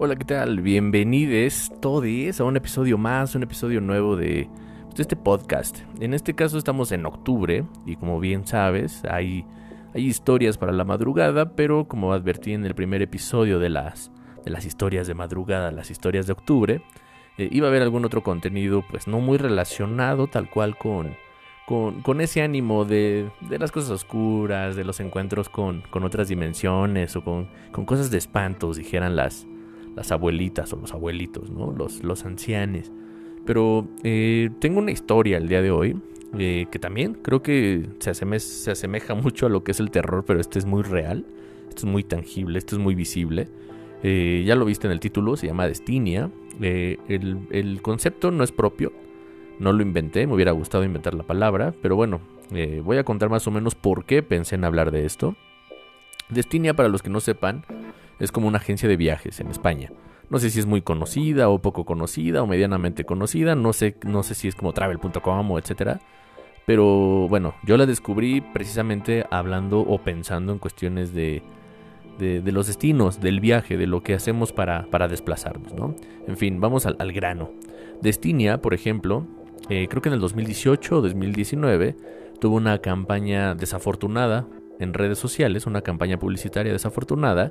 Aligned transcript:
Hola, 0.00 0.14
¿qué 0.14 0.24
tal? 0.24 0.60
Bienvenidos 0.60 1.72
todos 1.80 2.38
a 2.38 2.44
un 2.44 2.56
episodio 2.56 2.96
más, 2.96 3.34
un 3.34 3.42
episodio 3.42 3.80
nuevo 3.80 4.14
de, 4.14 4.48
de, 4.94 5.02
este 5.02 5.16
podcast. 5.16 5.80
En 5.98 6.14
este 6.14 6.34
caso 6.34 6.56
estamos 6.56 6.92
en 6.92 7.04
octubre 7.04 7.64
y 7.84 7.96
como 7.96 8.20
bien 8.20 8.46
sabes, 8.46 9.02
hay, 9.10 9.44
hay 9.94 10.06
historias 10.06 10.56
para 10.56 10.70
la 10.70 10.84
madrugada, 10.84 11.56
pero 11.56 11.88
como 11.88 12.12
advertí 12.12 12.52
en 12.52 12.64
el 12.64 12.76
primer 12.76 13.02
episodio 13.02 13.58
de 13.58 13.70
las, 13.70 14.12
de 14.44 14.52
las 14.52 14.66
historias 14.66 15.08
de 15.08 15.14
madrugada, 15.14 15.72
las 15.72 15.90
historias 15.90 16.28
de 16.28 16.32
octubre, 16.32 16.80
eh, 17.36 17.48
iba 17.50 17.66
a 17.66 17.70
haber 17.70 17.82
algún 17.82 18.04
otro 18.04 18.22
contenido 18.22 18.84
pues 18.88 19.08
no 19.08 19.18
muy 19.18 19.36
relacionado 19.36 20.28
tal 20.28 20.48
cual 20.48 20.78
con, 20.78 21.16
con, 21.66 22.02
con 22.02 22.20
ese 22.20 22.42
ánimo 22.42 22.84
de, 22.84 23.32
de, 23.50 23.58
las 23.58 23.72
cosas 23.72 23.90
oscuras, 23.90 24.76
de 24.76 24.84
los 24.84 25.00
encuentros 25.00 25.48
con, 25.48 25.82
con 25.90 26.04
otras 26.04 26.28
dimensiones 26.28 27.16
o 27.16 27.24
con, 27.24 27.48
con 27.72 27.84
cosas 27.84 28.12
de 28.12 28.18
espantos, 28.18 28.76
dijeran 28.76 29.16
las 29.16 29.44
las 29.98 30.12
abuelitas 30.12 30.72
o 30.72 30.76
los 30.76 30.94
abuelitos, 30.94 31.50
¿no? 31.50 31.72
Los, 31.72 32.04
los 32.04 32.24
ancianes. 32.24 32.92
Pero 33.44 33.88
eh, 34.04 34.48
tengo 34.60 34.78
una 34.78 34.92
historia 34.92 35.38
el 35.38 35.48
día 35.48 35.60
de 35.60 35.72
hoy 35.72 35.96
eh, 36.38 36.66
que 36.70 36.78
también 36.78 37.14
creo 37.14 37.42
que 37.42 37.88
se, 37.98 38.14
se 38.38 38.70
asemeja 38.70 39.14
mucho 39.16 39.46
a 39.46 39.48
lo 39.48 39.64
que 39.64 39.72
es 39.72 39.80
el 39.80 39.90
terror, 39.90 40.24
pero 40.24 40.40
este 40.40 40.60
es 40.60 40.66
muy 40.66 40.82
real, 40.82 41.26
esto 41.68 41.80
es 41.80 41.84
muy 41.86 42.04
tangible, 42.04 42.58
esto 42.58 42.76
es 42.76 42.80
muy 42.80 42.94
visible. 42.94 43.48
Eh, 44.04 44.44
ya 44.46 44.54
lo 44.54 44.64
viste 44.64 44.86
en 44.86 44.92
el 44.92 45.00
título, 45.00 45.36
se 45.36 45.48
llama 45.48 45.66
Destinia. 45.66 46.30
El, 46.60 47.40
el, 47.50 47.82
concepto 47.82 48.30
no 48.30 48.44
es 48.44 48.52
propio, 48.52 48.92
no 49.58 49.72
lo 49.72 49.82
inventé, 49.82 50.28
me 50.28 50.34
hubiera 50.34 50.52
gustado 50.52 50.84
inventar 50.84 51.14
la 51.14 51.24
palabra, 51.24 51.74
pero 51.82 51.96
bueno, 51.96 52.20
voy 52.82 52.96
a 52.98 53.04
contar 53.04 53.30
más 53.30 53.46
o 53.46 53.52
menos 53.52 53.76
por 53.76 54.04
qué 54.04 54.22
pensé 54.24 54.56
en 54.56 54.64
hablar 54.64 54.90
de 54.90 55.06
esto. 55.06 55.36
Destinia, 56.28 56.74
para 56.74 56.88
los 56.88 57.02
que 57.02 57.10
no 57.10 57.20
sepan, 57.20 57.64
es 58.18 58.32
como 58.32 58.48
una 58.48 58.58
agencia 58.58 58.88
de 58.88 58.96
viajes 58.96 59.40
en 59.40 59.48
España. 59.48 59.90
No 60.30 60.38
sé 60.38 60.50
si 60.50 60.58
es 60.60 60.66
muy 60.66 60.82
conocida 60.82 61.48
o 61.48 61.60
poco 61.60 61.84
conocida 61.84 62.42
o 62.42 62.46
medianamente 62.46 63.04
conocida. 63.04 63.54
No 63.54 63.72
sé, 63.72 63.96
no 64.04 64.22
sé 64.22 64.34
si 64.34 64.48
es 64.48 64.54
como 64.54 64.72
travel.com 64.72 65.50
o 65.50 65.58
etcétera. 65.58 66.00
Pero 66.66 67.28
bueno, 67.28 67.54
yo 67.64 67.78
la 67.78 67.86
descubrí 67.86 68.42
precisamente 68.42 69.24
hablando 69.30 69.80
o 69.80 69.98
pensando 70.02 70.52
en 70.52 70.58
cuestiones 70.58 71.14
de, 71.14 71.42
de, 72.18 72.52
los 72.52 72.66
destinos, 72.66 73.20
del 73.20 73.40
viaje, 73.40 73.76
de 73.78 73.86
lo 73.86 74.02
que 74.02 74.14
hacemos 74.14 74.52
para, 74.52 74.86
para 74.90 75.08
desplazarnos, 75.08 75.72
¿no? 75.72 75.94
En 76.26 76.36
fin, 76.36 76.60
vamos 76.60 76.84
al, 76.84 77.12
grano. 77.12 77.52
Destinia, 78.02 78.60
por 78.60 78.74
ejemplo, 78.74 79.26
eh, 79.70 79.86
creo 79.88 80.02
que 80.02 80.08
en 80.08 80.14
el 80.14 80.20
2018 80.20 80.96
o 80.96 81.00
2019 81.00 81.96
tuvo 82.38 82.56
una 82.56 82.78
campaña 82.78 83.54
desafortunada 83.54 84.46
en 84.78 84.94
redes 84.94 85.18
sociales, 85.18 85.66
una 85.66 85.82
campaña 85.82 86.18
publicitaria 86.18 86.72
desafortunada, 86.72 87.50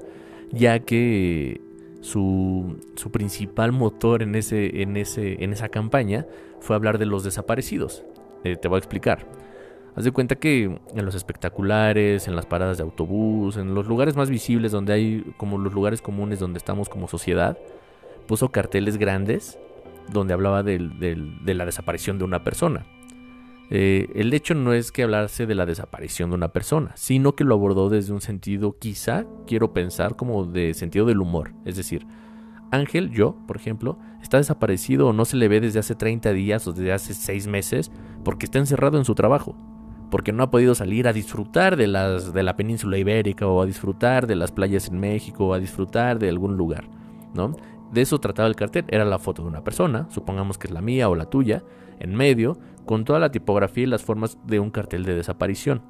ya 0.51 0.79
que 0.79 1.61
su, 2.01 2.77
su 2.95 3.11
principal 3.11 3.71
motor 3.71 4.23
en, 4.23 4.35
ese, 4.35 4.81
en, 4.81 4.97
ese, 4.97 5.43
en 5.43 5.53
esa 5.53 5.69
campaña 5.69 6.25
fue 6.59 6.75
hablar 6.75 6.97
de 6.97 7.05
los 7.05 7.23
desaparecidos. 7.23 8.03
Eh, 8.43 8.55
te 8.55 8.67
voy 8.67 8.77
a 8.77 8.79
explicar. 8.79 9.25
Haz 9.95 10.03
de 10.03 10.11
cuenta 10.11 10.35
que 10.35 10.63
en 10.63 11.05
los 11.05 11.15
espectaculares, 11.15 12.27
en 12.27 12.35
las 12.35 12.45
paradas 12.45 12.77
de 12.77 12.83
autobús, 12.83 13.57
en 13.57 13.73
los 13.73 13.87
lugares 13.87 14.15
más 14.15 14.29
visibles 14.29 14.71
donde 14.71 14.93
hay 14.93 15.33
como 15.37 15.57
los 15.57 15.73
lugares 15.73 16.01
comunes 16.01 16.39
donde 16.39 16.59
estamos 16.59 16.87
como 16.87 17.07
sociedad, 17.07 17.57
puso 18.27 18.49
carteles 18.49 18.97
grandes 18.97 19.57
donde 20.11 20.33
hablaba 20.33 20.61
de 20.61 20.79
la 21.45 21.65
desaparición 21.65 22.19
de 22.19 22.25
una 22.25 22.43
persona. 22.43 22.85
Eh, 23.69 24.09
el 24.15 24.33
hecho 24.33 24.53
no 24.53 24.73
es 24.73 24.91
que 24.91 25.03
hablase 25.03 25.45
de 25.45 25.55
la 25.55 25.65
desaparición 25.65 26.29
de 26.29 26.35
una 26.35 26.53
persona, 26.53 26.91
sino 26.95 27.35
que 27.35 27.43
lo 27.43 27.55
abordó 27.55 27.89
desde 27.89 28.13
un 28.13 28.21
sentido, 28.21 28.77
quizá, 28.79 29.25
quiero 29.45 29.73
pensar, 29.73 30.15
como 30.15 30.45
de 30.45 30.73
sentido 30.73 31.05
del 31.05 31.19
humor. 31.19 31.53
Es 31.65 31.75
decir, 31.75 32.07
Ángel, 32.71 33.11
yo, 33.11 33.35
por 33.45 33.57
ejemplo, 33.57 33.97
está 34.21 34.37
desaparecido 34.37 35.07
o 35.07 35.13
no 35.13 35.25
se 35.25 35.37
le 35.37 35.47
ve 35.47 35.59
desde 35.59 35.79
hace 35.79 35.95
30 35.95 36.31
días 36.33 36.67
o 36.67 36.73
desde 36.73 36.93
hace 36.93 37.13
6 37.13 37.47
meses 37.47 37.91
porque 38.23 38.45
está 38.45 38.59
encerrado 38.59 38.97
en 38.97 39.05
su 39.05 39.15
trabajo, 39.15 39.55
porque 40.11 40.31
no 40.31 40.43
ha 40.43 40.51
podido 40.51 40.73
salir 40.75 41.07
a 41.07 41.13
disfrutar 41.13 41.75
de, 41.75 41.87
las, 41.87 42.33
de 42.33 42.43
la 42.43 42.55
península 42.55 42.97
ibérica 42.97 43.47
o 43.47 43.61
a 43.61 43.65
disfrutar 43.65 44.27
de 44.27 44.35
las 44.35 44.51
playas 44.51 44.87
en 44.87 44.99
México 44.99 45.47
o 45.47 45.53
a 45.53 45.59
disfrutar 45.59 46.19
de 46.19 46.29
algún 46.29 46.55
lugar, 46.55 46.85
¿no? 47.33 47.55
De 47.91 48.01
eso 48.01 48.19
trataba 48.19 48.49
el 48.49 48.55
cartel, 48.55 48.85
era 48.89 49.05
la 49.05 49.19
foto 49.19 49.43
de 49.43 49.47
una 49.47 49.63
persona, 49.63 50.07
supongamos 50.09 50.57
que 50.57 50.67
es 50.67 50.73
la 50.73 50.81
mía 50.81 51.07
o 51.07 51.15
la 51.15 51.29
tuya, 51.29 51.63
en 51.99 52.15
medio, 52.15 52.57
con 52.87 53.05
toda 53.05 53.19
la 53.19 53.31
tipografía 53.31 53.83
y 53.83 53.87
las 53.87 54.03
formas 54.03 54.39
de 54.47 54.59
un 54.59 54.71
cartel 54.71 55.03
de 55.03 55.13
desaparición. 55.13 55.83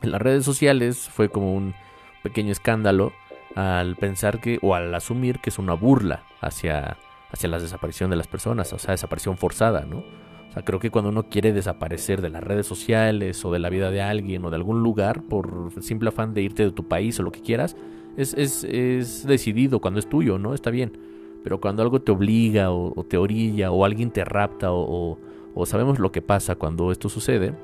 En 0.00 0.12
las 0.12 0.22
redes 0.22 0.46
sociales 0.46 1.10
fue 1.10 1.28
como 1.28 1.54
un 1.54 1.74
pequeño 2.22 2.52
escándalo 2.52 3.12
al 3.54 3.96
pensar 3.96 4.40
que, 4.40 4.58
o 4.62 4.74
al 4.74 4.94
asumir 4.94 5.40
que 5.40 5.50
es 5.50 5.58
una 5.58 5.74
burla 5.74 6.22
hacia, 6.40 6.96
hacia 7.30 7.48
la 7.50 7.58
desaparición 7.58 8.08
de 8.08 8.16
las 8.16 8.28
personas, 8.28 8.72
o 8.72 8.78
sea, 8.78 8.92
desaparición 8.92 9.36
forzada, 9.36 9.84
¿no? 9.84 9.98
O 9.98 10.52
sea, 10.52 10.64
creo 10.64 10.80
que 10.80 10.90
cuando 10.90 11.10
uno 11.10 11.24
quiere 11.24 11.52
desaparecer 11.52 12.22
de 12.22 12.30
las 12.30 12.42
redes 12.42 12.66
sociales 12.66 13.44
o 13.44 13.52
de 13.52 13.58
la 13.58 13.68
vida 13.68 13.90
de 13.90 14.00
alguien 14.00 14.44
o 14.44 14.50
de 14.50 14.56
algún 14.56 14.82
lugar 14.82 15.22
por 15.22 15.70
simple 15.82 16.08
afán 16.08 16.32
de 16.32 16.40
irte 16.42 16.64
de 16.64 16.72
tu 16.72 16.88
país 16.88 17.20
o 17.20 17.22
lo 17.22 17.32
que 17.32 17.42
quieras, 17.42 17.76
es, 18.16 18.34
es, 18.34 18.64
es 18.64 19.26
decidido 19.26 19.80
cuando 19.80 20.00
es 20.00 20.08
tuyo, 20.08 20.38
¿no? 20.38 20.54
Está 20.54 20.70
bien. 20.70 20.98
Pero 21.44 21.60
cuando 21.60 21.82
algo 21.82 22.00
te 22.00 22.12
obliga 22.12 22.70
o, 22.70 23.04
te 23.08 23.16
orilla 23.16 23.70
o 23.70 23.84
alguien 23.84 24.10
te 24.10 24.24
rapta 24.24 24.72
o, 24.72 25.12
o, 25.12 25.18
sabemos 25.66 25.98
lo 25.98 26.12
que 26.12 26.22
pasa 26.22 26.56
cuando 26.56 26.92
esto 26.92 27.08
sucede, 27.08 27.54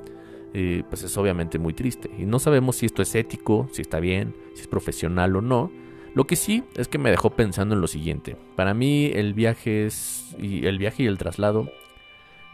pues 0.89 1.03
es 1.03 1.17
obviamente 1.17 1.59
muy 1.59 1.75
triste. 1.75 2.11
Y 2.19 2.27
no 2.27 2.39
sabemos 2.39 2.77
si 2.77 2.87
esto 2.87 3.03
es 3.03 3.15
ético, 3.15 3.69
si 3.73 3.83
está 3.83 3.99
bien, 4.01 4.35
si 4.55 4.63
es 4.63 4.69
profesional 4.69 5.35
o 5.37 5.41
no. 5.41 5.71
Lo 6.15 6.27
que 6.27 6.37
sí 6.37 6.63
es 6.77 6.87
que 6.87 6.99
me 6.99 7.11
dejó 7.11 7.31
pensando 7.31 7.75
en 7.75 7.81
lo 7.81 7.89
siguiente. 7.89 8.37
Para 8.55 8.73
mí 8.73 9.11
el 9.15 9.35
viaje 9.35 9.87
es 9.87 10.35
y 10.39 10.67
el 10.67 10.79
viaje 10.79 11.03
y 11.03 11.07
el 11.07 11.19
traslado 11.19 11.69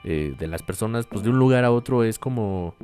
eh, 0.02 0.34
de 0.38 0.46
las 0.46 0.62
personas, 0.62 1.06
pues 1.06 1.22
de 1.22 1.28
un 1.28 1.38
lugar 1.38 1.64
a 1.64 1.70
otro 1.70 2.02
es 2.02 2.18
como 2.18 2.74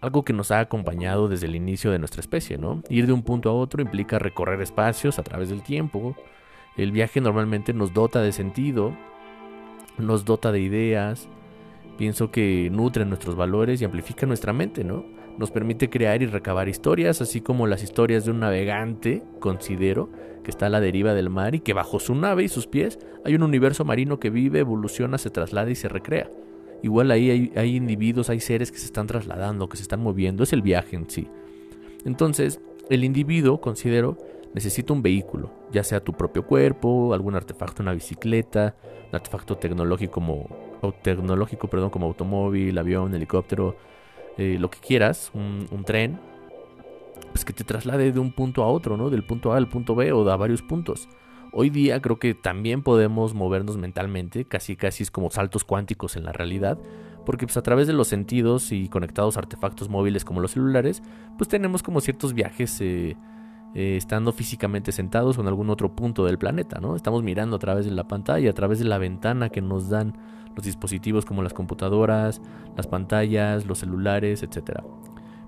algo 0.00 0.24
que 0.24 0.32
nos 0.32 0.52
ha 0.52 0.60
acompañado 0.60 1.26
desde 1.26 1.46
el 1.46 1.56
inicio 1.56 1.90
de 1.90 1.98
nuestra 1.98 2.20
especie, 2.20 2.58
¿no? 2.58 2.82
Ir 2.88 3.08
de 3.08 3.12
un 3.12 3.24
punto 3.24 3.50
a 3.50 3.52
otro 3.52 3.82
implica 3.82 4.20
recorrer 4.20 4.60
espacios 4.60 5.18
a 5.18 5.24
través 5.24 5.48
del 5.48 5.62
tiempo, 5.62 6.16
el 6.76 6.92
viaje 6.92 7.20
normalmente 7.20 7.72
nos 7.72 7.92
dota 7.92 8.22
de 8.22 8.30
sentido, 8.30 8.96
nos 9.98 10.24
dota 10.24 10.52
de 10.52 10.60
ideas, 10.60 11.28
pienso 11.98 12.30
que 12.30 12.70
nutre 12.72 13.04
nuestros 13.04 13.36
valores 13.36 13.82
y 13.82 13.84
amplifica 13.84 14.24
nuestra 14.24 14.54
mente, 14.54 14.84
¿no? 14.84 15.04
Nos 15.36 15.50
permite 15.50 15.90
crear 15.90 16.22
y 16.22 16.26
recabar 16.26 16.68
historias, 16.68 17.20
así 17.20 17.40
como 17.42 17.66
las 17.66 17.82
historias 17.82 18.24
de 18.24 18.30
un 18.30 18.40
navegante, 18.40 19.22
considero, 19.40 20.08
que 20.42 20.50
está 20.50 20.66
a 20.66 20.70
la 20.70 20.80
deriva 20.80 21.12
del 21.12 21.28
mar 21.28 21.54
y 21.54 21.60
que 21.60 21.74
bajo 21.74 22.00
su 22.00 22.14
nave 22.14 22.44
y 22.44 22.48
sus 22.48 22.66
pies 22.66 22.98
hay 23.24 23.34
un 23.34 23.42
universo 23.42 23.84
marino 23.84 24.18
que 24.18 24.30
vive, 24.30 24.60
evoluciona, 24.60 25.18
se 25.18 25.30
traslada 25.30 25.70
y 25.70 25.74
se 25.74 25.88
recrea. 25.88 26.30
Igual 26.82 27.10
ahí 27.10 27.30
hay, 27.30 27.52
hay 27.56 27.76
individuos, 27.76 28.30
hay 28.30 28.40
seres 28.40 28.72
que 28.72 28.78
se 28.78 28.86
están 28.86 29.08
trasladando, 29.08 29.68
que 29.68 29.76
se 29.76 29.82
están 29.82 30.00
moviendo, 30.00 30.44
es 30.44 30.52
el 30.52 30.62
viaje 30.62 30.96
en 30.96 31.10
sí. 31.10 31.28
Entonces, 32.04 32.60
el 32.88 33.04
individuo, 33.04 33.60
considero, 33.60 34.16
necesita 34.54 34.92
un 34.92 35.02
vehículo, 35.02 35.50
ya 35.72 35.82
sea 35.82 36.00
tu 36.00 36.12
propio 36.12 36.46
cuerpo, 36.46 37.12
algún 37.12 37.34
artefacto, 37.34 37.82
una 37.82 37.92
bicicleta, 37.92 38.76
un 39.08 39.16
artefacto 39.16 39.56
tecnológico 39.56 40.12
como, 40.12 40.67
tecnológico, 41.02 41.68
perdón, 41.68 41.90
como 41.90 42.06
automóvil, 42.06 42.76
avión, 42.78 43.14
helicóptero, 43.14 43.76
eh, 44.36 44.56
lo 44.58 44.70
que 44.70 44.78
quieras, 44.78 45.30
un, 45.34 45.66
tren, 45.84 46.18
pues 47.32 47.44
que 47.44 47.52
te 47.52 47.64
traslade 47.64 48.12
de 48.12 48.20
un 48.20 48.32
punto 48.32 48.62
a 48.62 48.68
otro, 48.68 48.96
¿no? 48.96 49.10
Del 49.10 49.24
punto 49.24 49.52
A 49.52 49.56
al 49.56 49.68
punto 49.68 49.94
B 49.94 50.12
o 50.12 50.28
a 50.30 50.36
varios 50.36 50.62
puntos. 50.62 51.08
Hoy 51.52 51.70
día 51.70 52.00
creo 52.00 52.18
que 52.18 52.34
también 52.34 52.82
podemos 52.82 53.34
movernos 53.34 53.76
mentalmente, 53.78 54.44
casi 54.44 54.76
casi 54.76 55.02
es 55.02 55.10
como 55.10 55.30
saltos 55.30 55.64
cuánticos 55.64 56.16
en 56.16 56.24
la 56.24 56.32
realidad, 56.32 56.78
porque 57.24 57.46
pues 57.46 57.56
a 57.56 57.62
través 57.62 57.86
de 57.86 57.94
los 57.94 58.08
sentidos 58.08 58.70
y 58.70 58.88
conectados 58.88 59.36
a 59.36 59.40
artefactos 59.40 59.88
móviles 59.88 60.24
como 60.24 60.40
los 60.40 60.52
celulares, 60.52 61.02
pues 61.36 61.48
tenemos 61.48 61.82
como 61.82 62.00
ciertos 62.00 62.34
viajes 62.34 62.80
eh, 62.80 63.16
eh, 63.74 63.96
estando 63.96 64.32
físicamente 64.32 64.92
sentados 64.92 65.38
o 65.38 65.40
en 65.42 65.48
algún 65.48 65.70
otro 65.70 65.94
punto 65.94 66.24
del 66.24 66.38
planeta, 66.38 66.80
¿no? 66.80 66.96
Estamos 66.96 67.22
mirando 67.22 67.56
a 67.56 67.58
través 67.58 67.84
de 67.84 67.90
la 67.90 68.08
pantalla, 68.08 68.50
a 68.50 68.54
través 68.54 68.78
de 68.78 68.86
la 68.86 68.98
ventana 68.98 69.50
que 69.50 69.60
nos 69.60 69.88
dan 69.88 70.16
los 70.56 70.64
dispositivos 70.64 71.24
como 71.24 71.42
las 71.42 71.54
computadoras, 71.54 72.40
las 72.76 72.86
pantallas, 72.86 73.66
los 73.66 73.78
celulares, 73.78 74.42
etc. 74.42 74.80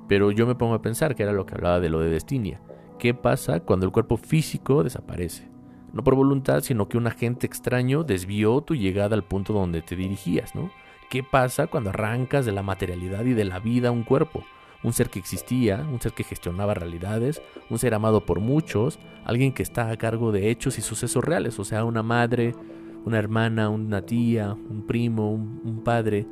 Pero 0.06 0.30
yo 0.30 0.46
me 0.46 0.54
pongo 0.54 0.74
a 0.74 0.82
pensar 0.82 1.14
que 1.14 1.22
era 1.22 1.32
lo 1.32 1.46
que 1.46 1.54
hablaba 1.54 1.80
de 1.80 1.88
lo 1.88 2.00
de 2.00 2.10
Destinia. 2.10 2.60
¿Qué 2.98 3.14
pasa 3.14 3.60
cuando 3.60 3.86
el 3.86 3.92
cuerpo 3.92 4.16
físico 4.16 4.84
desaparece? 4.84 5.48
No 5.92 6.04
por 6.04 6.14
voluntad, 6.14 6.60
sino 6.60 6.88
que 6.88 6.98
un 6.98 7.06
agente 7.06 7.46
extraño 7.46 8.04
desvió 8.04 8.60
tu 8.60 8.74
llegada 8.74 9.16
al 9.16 9.24
punto 9.24 9.52
donde 9.52 9.82
te 9.82 9.96
dirigías, 9.96 10.54
¿no? 10.54 10.70
¿Qué 11.08 11.24
pasa 11.24 11.66
cuando 11.66 11.90
arrancas 11.90 12.46
de 12.46 12.52
la 12.52 12.62
materialidad 12.62 13.24
y 13.24 13.32
de 13.32 13.44
la 13.44 13.58
vida 13.58 13.90
un 13.90 14.04
cuerpo? 14.04 14.44
Un 14.82 14.92
ser 14.92 15.10
que 15.10 15.18
existía, 15.18 15.86
un 15.90 16.00
ser 16.00 16.12
que 16.12 16.24
gestionaba 16.24 16.74
realidades, 16.74 17.42
un 17.68 17.78
ser 17.78 17.94
amado 17.94 18.24
por 18.24 18.40
muchos, 18.40 18.98
alguien 19.24 19.52
que 19.52 19.62
está 19.62 19.90
a 19.90 19.96
cargo 19.96 20.32
de 20.32 20.50
hechos 20.50 20.78
y 20.78 20.82
sucesos 20.82 21.24
reales, 21.24 21.58
o 21.58 21.64
sea, 21.64 21.84
una 21.84 22.02
madre, 22.02 22.54
una 23.04 23.18
hermana, 23.18 23.68
una 23.68 24.02
tía, 24.02 24.52
un 24.52 24.86
primo, 24.86 25.32
un, 25.32 25.82
padre, 25.84 26.26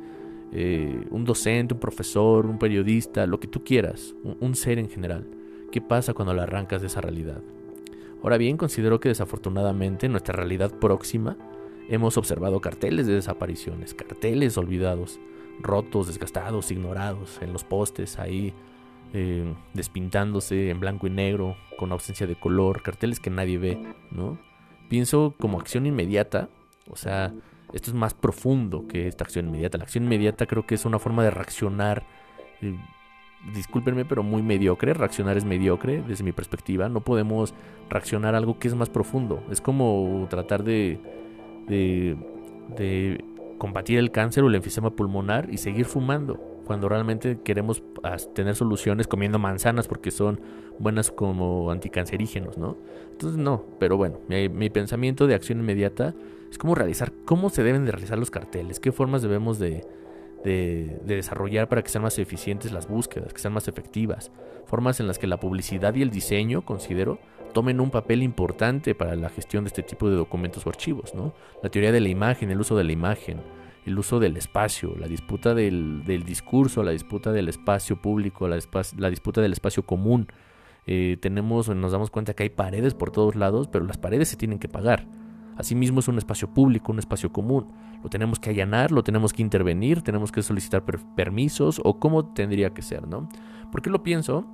eh, 0.51 1.05
un 1.09 1.25
docente, 1.25 1.73
un 1.73 1.79
profesor, 1.79 2.45
un 2.45 2.59
periodista, 2.59 3.27
lo 3.27 3.39
que 3.39 3.47
tú 3.47 3.63
quieras, 3.63 4.15
un, 4.23 4.55
ser 4.55 4.79
en 4.79 4.89
general. 4.89 5.27
¿Qué 5.71 5.81
pasa 5.81 6.13
cuando 6.13 6.33
la 6.33 6.43
arrancas 6.43 6.81
de 6.81 6.87
esa 6.87 7.01
realidad? 7.01 7.41
Ahora 8.23 8.37
bien, 8.37 8.57
considero 8.57 8.99
que 8.99 9.09
desafortunadamente 9.09 10.07
en 10.07 10.11
nuestra 10.11 10.35
realidad 10.35 10.71
próxima 10.71 11.37
hemos 11.87 12.17
observado 12.17 12.59
carteles 12.59 13.07
de 13.07 13.13
desapariciones, 13.13 13.93
carteles 13.93 14.57
olvidados, 14.57 15.19
rotos, 15.61 16.07
desgastados, 16.07 16.71
ignorados 16.71 17.39
en 17.41 17.53
los 17.53 17.63
postes, 17.63 18.19
ahí 18.19 18.53
eh, 19.13 19.53
despintándose 19.73 20.69
en 20.69 20.79
blanco 20.79 21.07
y 21.07 21.09
negro, 21.09 21.55
con 21.77 21.91
ausencia 21.91 22.27
de 22.27 22.35
color, 22.35 22.81
carteles 22.81 23.19
que 23.19 23.29
nadie 23.29 23.57
ve, 23.57 23.81
¿no? 24.11 24.37
Pienso 24.89 25.35
como 25.39 25.59
acción 25.59 25.85
inmediata, 25.85 26.49
o 26.89 26.95
sea, 26.95 27.33
esto 27.73 27.91
es 27.91 27.95
más 27.95 28.13
profundo 28.13 28.87
que 28.87 29.07
esta 29.07 29.23
acción 29.23 29.47
inmediata. 29.47 29.77
La 29.77 29.83
acción 29.83 30.05
inmediata 30.05 30.45
creo 30.45 30.65
que 30.65 30.75
es 30.75 30.85
una 30.85 30.99
forma 30.99 31.23
de 31.23 31.31
reaccionar. 31.31 32.03
Eh, 32.61 32.75
discúlpenme, 33.53 34.05
pero 34.05 34.23
muy 34.23 34.41
mediocre. 34.41 34.93
Reaccionar 34.93 35.37
es 35.37 35.45
mediocre 35.45 36.01
desde 36.07 36.23
mi 36.23 36.31
perspectiva. 36.31 36.89
No 36.89 37.01
podemos 37.01 37.53
reaccionar 37.89 38.33
a 38.33 38.39
algo 38.39 38.57
que 38.57 38.67
es 38.67 38.75
más 38.75 38.89
profundo. 38.89 39.43
Es 39.51 39.61
como 39.61 40.25
tratar 40.29 40.63
de, 40.63 40.99
de, 41.67 42.17
de 42.75 43.23
combatir 43.59 43.99
el 43.99 44.09
cáncer 44.09 44.43
o 44.43 44.47
el 44.47 44.55
enfisema 44.55 44.95
pulmonar 44.95 45.49
y 45.51 45.57
seguir 45.57 45.85
fumando. 45.85 46.39
Cuando 46.65 46.89
realmente 46.89 47.39
queremos 47.43 47.83
tener 48.33 48.55
soluciones 48.55 49.07
comiendo 49.07 49.37
manzanas 49.37 49.87
porque 49.87 50.09
son 50.09 50.41
buenas 50.79 51.11
como 51.11 51.69
anticancerígenos, 51.69 52.57
¿no? 52.57 52.77
Entonces 53.11 53.37
no, 53.37 53.65
pero 53.79 53.97
bueno, 53.97 54.19
mi, 54.27 54.49
mi 54.49 54.69
pensamiento 54.69 55.27
de 55.27 55.35
acción 55.35 55.59
inmediata 55.59 56.15
es 56.49 56.57
cómo 56.57 56.73
realizar, 56.73 57.11
cómo 57.25 57.49
se 57.49 57.63
deben 57.63 57.85
de 57.85 57.91
realizar 57.91 58.17
los 58.17 58.31
carteles, 58.31 58.79
qué 58.79 58.91
formas 58.91 59.21
debemos 59.21 59.59
de, 59.59 59.83
de, 60.43 60.99
desarrollar 61.05 61.67
para 61.67 61.81
que 61.81 61.89
sean 61.89 62.03
más 62.03 62.17
eficientes 62.19 62.71
las 62.71 62.87
búsquedas, 62.87 63.33
que 63.33 63.39
sean 63.39 63.53
más 63.53 63.67
efectivas, 63.67 64.31
formas 64.65 64.99
en 64.99 65.07
las 65.07 65.19
que 65.19 65.27
la 65.27 65.39
publicidad 65.39 65.93
y 65.95 66.01
el 66.01 66.09
diseño, 66.09 66.63
considero, 66.63 67.19
tomen 67.53 67.79
un 67.79 67.89
papel 67.89 68.23
importante 68.23 68.95
para 68.95 69.15
la 69.15 69.29
gestión 69.29 69.63
de 69.63 69.69
este 69.69 69.83
tipo 69.83 70.09
de 70.09 70.15
documentos 70.15 70.65
o 70.65 70.69
archivos, 70.69 71.13
¿no? 71.13 71.33
La 71.63 71.69
teoría 71.69 71.91
de 71.91 71.99
la 71.99 72.09
imagen, 72.09 72.51
el 72.51 72.59
uso 72.59 72.75
de 72.75 72.83
la 72.83 72.91
imagen, 72.91 73.41
el 73.85 73.97
uso 73.97 74.19
del 74.19 74.37
espacio, 74.37 74.95
la 74.97 75.07
disputa 75.07 75.53
del, 75.53 76.03
discurso, 76.25 76.83
la 76.83 76.91
disputa 76.91 77.31
del 77.31 77.49
espacio 77.49 78.01
público, 78.01 78.47
la, 78.47 78.59
la 78.97 79.09
disputa 79.09 79.41
del 79.41 79.53
espacio 79.53 79.83
común. 79.85 80.27
Eh, 80.85 81.17
tenemos, 81.21 81.69
nos 81.69 81.91
damos 81.91 82.09
cuenta 82.09 82.33
que 82.33 82.43
hay 82.43 82.49
paredes 82.49 82.93
por 82.93 83.11
todos 83.11 83.35
lados, 83.35 83.67
pero 83.67 83.85
las 83.85 83.97
paredes 83.97 84.29
se 84.29 84.37
tienen 84.37 84.59
que 84.59 84.69
pagar. 84.69 85.07
Asimismo 85.57 85.99
es 85.99 86.07
un 86.07 86.17
espacio 86.17 86.53
público, 86.53 86.91
un 86.91 86.99
espacio 86.99 87.33
común. 87.33 87.67
Lo 88.01 88.09
tenemos 88.09 88.39
que 88.39 88.49
allanar, 88.49 88.91
lo 88.91 89.03
tenemos 89.03 89.33
que 89.33 89.41
intervenir, 89.41 90.01
tenemos 90.01 90.31
que 90.31 90.41
solicitar 90.41 90.83
permisos 91.15 91.81
o 91.83 91.99
cómo 91.99 92.33
tendría 92.33 92.73
que 92.73 92.81
ser, 92.81 93.07
¿no? 93.07 93.27
¿Por 93.71 93.81
qué 93.81 93.89
lo 93.89 94.01
pienso? 94.01 94.45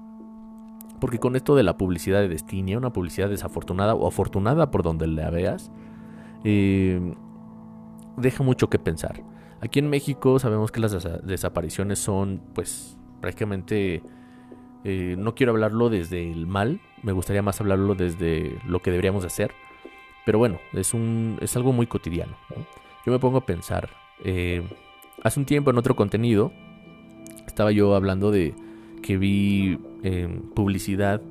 Porque 1.06 1.19
con 1.19 1.36
esto 1.36 1.56
de 1.56 1.62
la 1.62 1.78
publicidad 1.78 2.19
de 2.22 2.28
Destinia, 2.28 2.80
una 2.80 2.92
publicidad 2.92 3.30
desafortunada 3.30 3.94
o 3.94 4.07
afortunada 4.07 4.72
por 4.72 4.81
donde 4.81 5.06
la 5.06 5.30
veas, 5.30 5.72
eh, 6.44 7.13
deja 8.18 8.44
mucho 8.44 8.72
que 8.72 8.80
pensar. 8.80 9.22
Aquí 9.62 9.78
en 9.78 9.88
México 9.88 10.40
sabemos 10.40 10.72
que 10.72 10.80
las 10.80 11.24
desapariciones 11.24 12.00
son, 12.00 12.42
pues, 12.56 12.98
prácticamente... 13.22 14.02
Eh, 14.84 15.16
no 15.18 15.36
quiero 15.36 15.52
hablarlo 15.52 15.90
desde 15.90 16.31
el 16.31 16.48
mal, 16.48 16.80
me 17.04 17.12
gustaría 17.12 17.42
más 17.42 17.60
hablarlo 17.62 17.96
desde 17.96 18.60
lo 18.68 18.81
que 18.81 18.92
deberíamos 18.92 19.25
hacer 19.25 19.51
pero 20.25 20.40
bueno, 20.40 20.60
es, 20.74 20.94
un, 20.94 21.38
es 21.40 21.56
algo 21.56 21.72
muy 21.72 21.86
cotidiano. 21.86 22.36
Yo 23.06 23.12
me 23.12 23.19
pongo 23.19 23.38
a 23.38 23.46
pensar. 23.46 23.90
Eh, 24.24 24.68
hace 25.24 25.40
un 25.40 25.46
tiempo 25.46 25.69
en 25.69 25.78
otro 25.78 25.96
contenido 25.96 26.51
estaba 27.46 27.72
yo 27.72 27.96
hablando 27.96 28.31
de 28.31 28.56
que 29.06 29.18
vi 29.18 29.78
em, 30.02 30.42
publicidad 30.56 31.22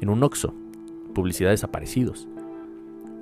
en 0.00 0.08
un 0.08 0.24
Oxxo. 0.24 0.52
Publicidad 1.14 1.50
desaparecidos. 1.50 2.26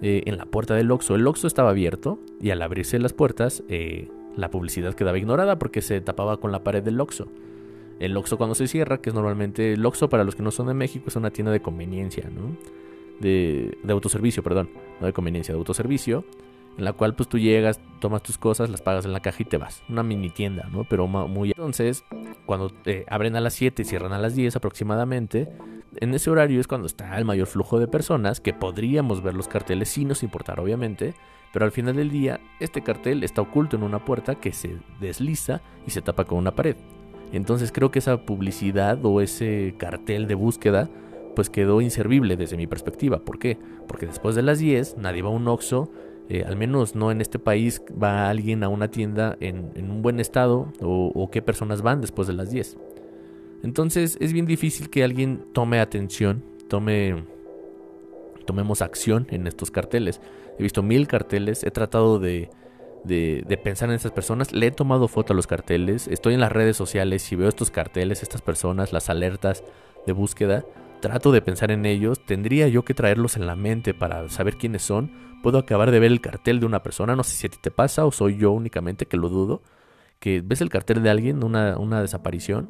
Eh, 0.00 0.22
en 0.24 0.38
la 0.38 0.46
puerta 0.46 0.74
del 0.74 0.90
Oxxo. 0.90 1.14
El 1.14 1.26
Oxxo 1.26 1.46
estaba 1.46 1.68
abierto 1.68 2.18
y 2.40 2.48
al 2.48 2.62
abrirse 2.62 2.98
las 2.98 3.12
puertas 3.12 3.62
eh, 3.68 4.08
la 4.36 4.50
publicidad 4.50 4.94
quedaba 4.94 5.18
ignorada 5.18 5.58
porque 5.58 5.82
se 5.82 6.00
tapaba 6.00 6.38
con 6.38 6.50
la 6.50 6.64
pared 6.64 6.82
del 6.82 6.98
Oxxo. 6.98 7.28
El 7.98 8.16
Oxxo 8.16 8.38
cuando 8.38 8.54
se 8.54 8.68
cierra, 8.68 9.02
que 9.02 9.10
es 9.10 9.14
normalmente 9.14 9.74
el 9.74 9.84
Oxxo 9.84 10.08
para 10.08 10.24
los 10.24 10.34
que 10.34 10.42
no 10.42 10.50
son 10.50 10.68
de 10.68 10.74
México, 10.74 11.04
es 11.08 11.16
una 11.16 11.30
tienda 11.30 11.52
de 11.52 11.60
conveniencia, 11.60 12.30
¿no? 12.34 12.56
de, 13.20 13.76
autoservicio, 13.88 14.42
perdón, 14.42 14.70
no 15.00 15.06
de 15.06 15.12
conveniencia, 15.12 15.54
de 15.54 15.58
autoservicio, 15.58 16.24
en 16.78 16.84
la 16.84 16.92
cual 16.92 17.14
pues 17.14 17.28
tú 17.28 17.38
llegas, 17.38 17.80
tomas 18.00 18.22
tus 18.22 18.38
cosas, 18.38 18.70
las 18.70 18.82
pagas 18.82 19.04
en 19.04 19.12
la 19.12 19.20
caja 19.20 19.38
y 19.40 19.44
te 19.44 19.56
vas. 19.56 19.82
Una 19.88 20.02
mini 20.02 20.30
tienda, 20.30 20.68
¿no? 20.72 20.84
Pero 20.84 21.06
muy... 21.06 21.50
Entonces, 21.50 22.04
cuando 22.46 22.72
eh, 22.84 23.04
abren 23.08 23.36
a 23.36 23.40
las 23.40 23.54
7 23.54 23.82
y 23.82 23.84
cierran 23.84 24.12
a 24.12 24.18
las 24.18 24.34
10 24.34 24.56
aproximadamente, 24.56 25.48
en 25.96 26.14
ese 26.14 26.30
horario 26.30 26.60
es 26.60 26.66
cuando 26.66 26.86
está 26.86 27.18
el 27.18 27.24
mayor 27.24 27.46
flujo 27.46 27.78
de 27.78 27.88
personas, 27.88 28.40
que 28.40 28.54
podríamos 28.54 29.22
ver 29.22 29.34
los 29.34 29.48
carteles 29.48 29.88
sin 29.88 30.08
nos 30.08 30.22
importar 30.22 30.60
obviamente, 30.60 31.14
pero 31.52 31.64
al 31.64 31.72
final 31.72 31.96
del 31.96 32.10
día 32.10 32.40
este 32.60 32.82
cartel 32.82 33.24
está 33.24 33.42
oculto 33.42 33.76
en 33.76 33.82
una 33.82 34.04
puerta 34.04 34.36
que 34.36 34.52
se 34.52 34.78
desliza 35.00 35.60
y 35.86 35.90
se 35.90 36.02
tapa 36.02 36.24
con 36.24 36.38
una 36.38 36.54
pared. 36.54 36.76
Entonces 37.32 37.72
creo 37.72 37.90
que 37.90 37.98
esa 37.98 38.24
publicidad 38.24 39.04
o 39.04 39.20
ese 39.20 39.74
cartel 39.78 40.26
de 40.26 40.34
búsqueda 40.34 40.88
pues 41.34 41.48
quedó 41.50 41.80
inservible 41.80 42.36
desde 42.36 42.56
mi 42.56 42.66
perspectiva. 42.66 43.18
¿Por 43.20 43.38
qué? 43.38 43.58
Porque 43.86 44.06
después 44.06 44.34
de 44.34 44.42
las 44.42 44.58
10 44.58 44.96
nadie 44.98 45.22
va 45.22 45.28
a 45.28 45.32
un 45.32 45.46
Oxxo, 45.48 45.90
eh, 46.30 46.44
al 46.46 46.56
menos 46.56 46.94
no 46.94 47.10
en 47.10 47.20
este 47.20 47.40
país 47.40 47.82
va 48.00 48.30
alguien 48.30 48.62
a 48.62 48.68
una 48.68 48.88
tienda 48.88 49.36
en, 49.40 49.72
un 49.76 50.00
buen 50.00 50.20
estado 50.20 50.72
o, 50.80 51.28
qué 51.32 51.42
personas 51.42 51.82
van 51.82 52.00
después 52.00 52.28
de 52.28 52.34
las 52.34 52.52
10. 52.52 52.76
Entonces 53.64 54.16
es 54.20 54.32
bien 54.32 54.46
difícil 54.46 54.90
que 54.90 55.02
alguien 55.02 55.44
tome 55.52 55.80
atención, 55.80 56.44
tome, 56.68 57.24
tomemos 58.46 58.80
acción 58.80 59.26
en 59.30 59.48
estos 59.48 59.72
carteles. 59.72 60.20
He 60.56 60.62
visto 60.62 60.84
mil 60.84 61.08
carteles, 61.08 61.64
he 61.64 61.72
tratado 61.72 62.20
de, 62.20 62.48
de, 63.02 63.60
pensar 63.60 63.88
en 63.88 63.96
estas 63.96 64.12
personas. 64.12 64.52
Le 64.52 64.68
he 64.68 64.70
tomado 64.70 65.08
foto 65.08 65.32
a 65.32 65.36
los 65.36 65.48
carteles. 65.48 66.06
Estoy 66.06 66.34
en 66.34 66.40
las 66.40 66.52
redes 66.52 66.76
sociales 66.76 67.32
y 67.32 67.34
veo 67.34 67.48
estos 67.48 67.72
carteles, 67.72 68.22
estas 68.22 68.40
personas, 68.40 68.92
las 68.92 69.10
alertas 69.10 69.64
de 70.06 70.12
búsqueda 70.12 70.64
trato 71.00 71.32
de 71.32 71.42
pensar 71.42 71.70
en 71.70 71.86
ellos, 71.86 72.24
tendría 72.24 72.68
yo 72.68 72.84
que 72.84 72.94
traerlos 72.94 73.36
en 73.36 73.46
la 73.46 73.56
mente 73.56 73.94
para 73.94 74.28
saber 74.28 74.56
quiénes 74.56 74.82
son. 74.82 75.10
Puedo 75.42 75.58
acabar 75.58 75.90
de 75.90 75.98
ver 75.98 76.12
el 76.12 76.20
cartel 76.20 76.60
de 76.60 76.66
una 76.66 76.82
persona, 76.82 77.16
no 77.16 77.22
sé 77.24 77.34
si 77.34 77.46
a 77.46 77.50
ti 77.50 77.58
te 77.60 77.70
pasa 77.70 78.04
o 78.04 78.12
soy 78.12 78.36
yo 78.36 78.52
únicamente 78.52 79.06
que 79.06 79.16
lo 79.16 79.28
dudo, 79.28 79.62
que 80.18 80.42
ves 80.42 80.60
el 80.60 80.68
cartel 80.68 81.02
de 81.02 81.10
alguien, 81.10 81.42
una, 81.42 81.78
una 81.78 82.00
desaparición, 82.02 82.68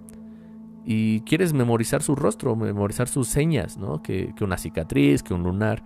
y 0.84 1.20
quieres 1.22 1.52
memorizar 1.52 2.02
su 2.02 2.14
rostro, 2.14 2.56
memorizar 2.56 3.08
sus 3.08 3.28
señas, 3.28 3.76
¿no? 3.76 4.02
Que, 4.02 4.32
que, 4.36 4.44
una 4.44 4.56
cicatriz, 4.56 5.22
que 5.22 5.34
un 5.34 5.42
lunar. 5.42 5.82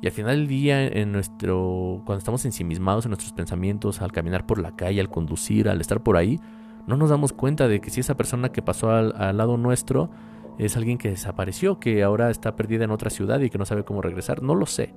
Y 0.00 0.06
al 0.06 0.12
final 0.12 0.36
del 0.36 0.48
día, 0.48 0.86
en 0.86 1.12
nuestro, 1.12 2.02
cuando 2.06 2.18
estamos 2.18 2.44
ensimismados 2.44 3.04
en 3.04 3.10
nuestros 3.10 3.32
pensamientos, 3.32 4.00
al 4.00 4.12
caminar 4.12 4.46
por 4.46 4.58
la 4.58 4.74
calle, 4.74 5.00
al 5.00 5.10
conducir, 5.10 5.68
al 5.68 5.80
estar 5.80 6.02
por 6.02 6.16
ahí, 6.16 6.40
no 6.86 6.96
nos 6.96 7.10
damos 7.10 7.32
cuenta 7.32 7.68
de 7.68 7.80
que 7.80 7.90
si 7.90 8.00
esa 8.00 8.16
persona 8.16 8.50
que 8.50 8.62
pasó 8.62 8.90
al, 8.90 9.12
al 9.16 9.36
lado 9.36 9.58
nuestro 9.58 10.08
es 10.58 10.76
alguien 10.76 10.98
que 10.98 11.10
desapareció, 11.10 11.78
que 11.78 12.02
ahora 12.02 12.30
está 12.30 12.56
perdida 12.56 12.84
en 12.84 12.90
otra 12.90 13.10
ciudad 13.10 13.40
y 13.40 13.48
que 13.48 13.58
no 13.58 13.64
sabe 13.64 13.84
cómo 13.84 14.02
regresar. 14.02 14.42
No 14.42 14.54
lo 14.56 14.66
sé. 14.66 14.92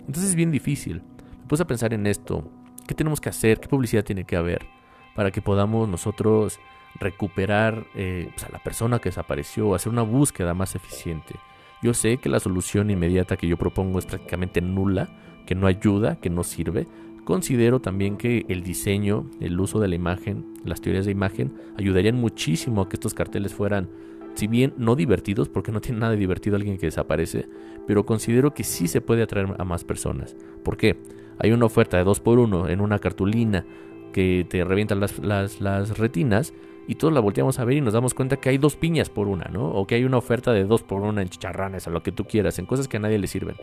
Entonces 0.00 0.30
es 0.30 0.34
bien 0.34 0.50
difícil. 0.50 1.02
Me 1.42 1.46
puse 1.46 1.62
a 1.62 1.66
pensar 1.66 1.94
en 1.94 2.06
esto. 2.06 2.50
¿Qué 2.86 2.94
tenemos 2.94 3.20
que 3.20 3.28
hacer? 3.28 3.60
¿Qué 3.60 3.68
publicidad 3.68 4.04
tiene 4.04 4.24
que 4.24 4.36
haber 4.36 4.66
para 5.14 5.30
que 5.30 5.40
podamos 5.40 5.88
nosotros 5.88 6.58
recuperar 6.98 7.86
eh, 7.94 8.28
pues, 8.34 8.44
a 8.44 8.50
la 8.50 8.58
persona 8.58 8.98
que 8.98 9.10
desapareció, 9.10 9.74
hacer 9.74 9.92
una 9.92 10.02
búsqueda 10.02 10.54
más 10.54 10.74
eficiente? 10.74 11.36
Yo 11.82 11.94
sé 11.94 12.16
que 12.16 12.28
la 12.28 12.40
solución 12.40 12.90
inmediata 12.90 13.36
que 13.36 13.46
yo 13.46 13.56
propongo 13.56 13.98
es 13.98 14.06
prácticamente 14.06 14.60
nula, 14.60 15.08
que 15.46 15.54
no 15.54 15.68
ayuda, 15.68 16.16
que 16.16 16.30
no 16.30 16.42
sirve. 16.42 16.88
Considero 17.24 17.80
también 17.80 18.16
que 18.16 18.44
el 18.48 18.62
diseño, 18.62 19.30
el 19.40 19.58
uso 19.60 19.78
de 19.78 19.88
la 19.88 19.94
imagen, 19.94 20.54
las 20.64 20.80
teorías 20.80 21.06
de 21.06 21.12
imagen, 21.12 21.54
ayudarían 21.76 22.16
muchísimo 22.16 22.82
a 22.82 22.88
que 22.88 22.96
estos 22.96 23.14
carteles 23.14 23.54
fueran 23.54 23.88
si 24.36 24.46
bien 24.46 24.74
no 24.76 24.96
divertidos, 24.96 25.48
porque 25.48 25.72
no 25.72 25.80
tiene 25.80 26.00
nada 26.00 26.12
de 26.12 26.18
divertido 26.18 26.56
alguien 26.56 26.78
que 26.78 26.86
desaparece, 26.86 27.48
pero 27.86 28.06
considero 28.06 28.54
que 28.54 28.64
sí 28.64 28.86
se 28.86 29.00
puede 29.00 29.22
atraer 29.22 29.54
a 29.58 29.64
más 29.64 29.84
personas. 29.84 30.36
¿Por 30.62 30.76
qué? 30.76 30.96
Hay 31.38 31.52
una 31.52 31.66
oferta 31.66 31.96
de 31.96 32.04
2x1 32.04 32.70
en 32.70 32.80
una 32.80 32.98
cartulina 32.98 33.64
que 34.12 34.46
te 34.48 34.64
revientan 34.64 35.00
las, 35.00 35.18
las, 35.18 35.98
retinas 35.98 36.54
y 36.88 36.94
todos 36.94 37.12
la 37.12 37.20
volteamos 37.20 37.58
a 37.58 37.64
ver 37.64 37.76
y 37.76 37.80
nos 37.80 37.92
damos 37.92 38.14
cuenta 38.14 38.36
que 38.36 38.48
hay 38.48 38.58
dos 38.58 38.76
piñas 38.76 39.10
por 39.10 39.28
una, 39.28 39.46
¿no? 39.52 39.70
O 39.70 39.86
que 39.86 39.96
hay 39.96 40.04
una 40.04 40.18
oferta 40.18 40.52
de 40.52 40.64
2 40.64 40.82
por 40.84 41.02
1 41.02 41.20
en 41.20 41.28
chicharranes, 41.28 41.86
a 41.86 41.90
lo 41.90 42.02
que 42.02 42.12
tú 42.12 42.24
quieras, 42.24 42.58
en 42.58 42.66
cosas 42.66 42.88
que 42.88 42.96
a 42.96 43.00
nadie 43.00 43.18
le 43.18 43.26
sirven. 43.26 43.56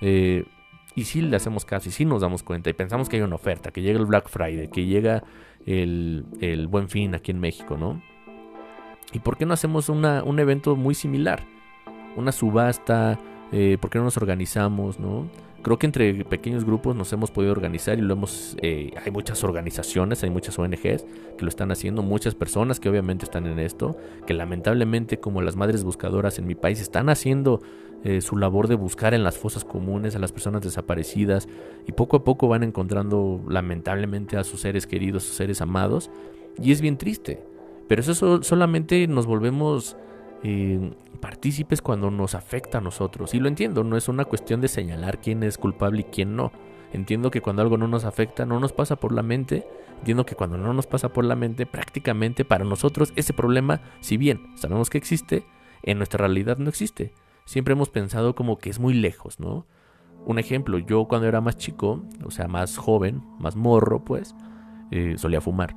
Eh, 0.00 0.44
y 0.94 1.04
sí 1.04 1.22
le 1.22 1.36
hacemos 1.36 1.64
caso 1.64 1.88
y 1.88 1.92
sí 1.92 2.04
nos 2.04 2.20
damos 2.20 2.42
cuenta 2.42 2.68
y 2.68 2.74
pensamos 2.74 3.08
que 3.08 3.16
hay 3.16 3.22
una 3.22 3.36
oferta, 3.36 3.70
que 3.70 3.80
llega 3.80 3.98
el 3.98 4.06
Black 4.06 4.28
Friday, 4.28 4.68
que 4.68 4.84
llega 4.84 5.24
el, 5.64 6.26
el 6.40 6.66
Buen 6.66 6.88
Fin 6.88 7.14
aquí 7.14 7.30
en 7.30 7.40
México, 7.40 7.76
¿no? 7.76 8.02
¿Y 9.12 9.18
por 9.18 9.36
qué 9.36 9.46
no 9.46 9.54
hacemos 9.54 9.88
una, 9.88 10.22
un 10.24 10.38
evento 10.38 10.76
muy 10.76 10.94
similar? 10.94 11.44
Una 12.16 12.32
subasta, 12.32 13.18
Eh, 13.54 13.76
¿Por 13.78 13.90
qué 13.90 13.98
no 13.98 14.04
nos 14.04 14.16
organizamos, 14.16 14.98
no? 14.98 15.28
Creo 15.60 15.78
que 15.78 15.84
entre 15.84 16.24
pequeños 16.24 16.64
grupos 16.64 16.96
nos 16.96 17.12
hemos 17.12 17.30
podido 17.30 17.52
organizar 17.52 17.98
y 17.98 18.00
lo 18.00 18.14
hemos... 18.14 18.56
Eh, 18.62 18.94
hay 19.04 19.12
muchas 19.12 19.44
organizaciones, 19.44 20.24
hay 20.24 20.30
muchas 20.30 20.58
ONGs 20.58 21.04
que 21.36 21.42
lo 21.42 21.48
están 21.48 21.70
haciendo, 21.70 22.02
muchas 22.02 22.34
personas 22.34 22.80
que 22.80 22.88
obviamente 22.88 23.26
están 23.26 23.46
en 23.46 23.58
esto, 23.58 23.94
que 24.26 24.32
lamentablemente 24.32 25.20
como 25.20 25.42
las 25.42 25.54
madres 25.54 25.84
buscadoras 25.84 26.38
en 26.38 26.46
mi 26.46 26.54
país 26.54 26.80
están 26.80 27.10
haciendo 27.10 27.60
eh, 28.04 28.22
su 28.22 28.38
labor 28.38 28.68
de 28.68 28.74
buscar 28.74 29.12
en 29.12 29.22
las 29.22 29.36
fosas 29.36 29.64
comunes 29.64 30.16
a 30.16 30.18
las 30.18 30.32
personas 30.32 30.62
desaparecidas 30.62 31.46
y 31.86 31.92
poco 31.92 32.16
a 32.16 32.24
poco 32.24 32.48
van 32.48 32.62
encontrando 32.62 33.44
lamentablemente 33.46 34.38
a 34.38 34.44
sus 34.44 34.62
seres 34.62 34.86
queridos, 34.86 35.24
sus 35.24 35.36
seres 35.36 35.60
amados 35.60 36.10
y 36.58 36.72
es 36.72 36.80
bien 36.80 36.96
triste. 36.96 37.51
Pero 37.92 38.00
eso 38.00 38.42
solamente 38.42 39.06
nos 39.06 39.26
volvemos 39.26 39.98
eh, 40.42 40.94
partícipes 41.20 41.82
cuando 41.82 42.10
nos 42.10 42.34
afecta 42.34 42.78
a 42.78 42.80
nosotros. 42.80 43.34
Y 43.34 43.38
lo 43.38 43.48
entiendo, 43.48 43.84
no 43.84 43.98
es 43.98 44.08
una 44.08 44.24
cuestión 44.24 44.62
de 44.62 44.68
señalar 44.68 45.20
quién 45.20 45.42
es 45.42 45.58
culpable 45.58 46.00
y 46.00 46.04
quién 46.04 46.34
no. 46.34 46.52
Entiendo 46.94 47.30
que 47.30 47.42
cuando 47.42 47.60
algo 47.60 47.76
no 47.76 47.88
nos 47.88 48.06
afecta, 48.06 48.46
no 48.46 48.60
nos 48.60 48.72
pasa 48.72 48.96
por 48.96 49.12
la 49.12 49.22
mente. 49.22 49.66
Entiendo 49.98 50.24
que 50.24 50.34
cuando 50.34 50.56
no 50.56 50.72
nos 50.72 50.86
pasa 50.86 51.12
por 51.12 51.26
la 51.26 51.36
mente, 51.36 51.66
prácticamente 51.66 52.46
para 52.46 52.64
nosotros 52.64 53.12
ese 53.14 53.34
problema, 53.34 53.82
si 54.00 54.16
bien 54.16 54.40
sabemos 54.56 54.88
que 54.88 54.96
existe, 54.96 55.44
en 55.82 55.98
nuestra 55.98 56.16
realidad 56.16 56.56
no 56.56 56.70
existe. 56.70 57.12
Siempre 57.44 57.72
hemos 57.72 57.90
pensado 57.90 58.34
como 58.34 58.56
que 58.56 58.70
es 58.70 58.78
muy 58.78 58.94
lejos, 58.94 59.38
¿no? 59.38 59.66
Un 60.24 60.38
ejemplo, 60.38 60.78
yo 60.78 61.04
cuando 61.08 61.28
era 61.28 61.42
más 61.42 61.58
chico, 61.58 62.02
o 62.24 62.30
sea, 62.30 62.48
más 62.48 62.78
joven, 62.78 63.22
más 63.38 63.54
morro, 63.54 64.02
pues, 64.02 64.34
eh, 64.92 65.16
solía 65.18 65.42
fumar. 65.42 65.76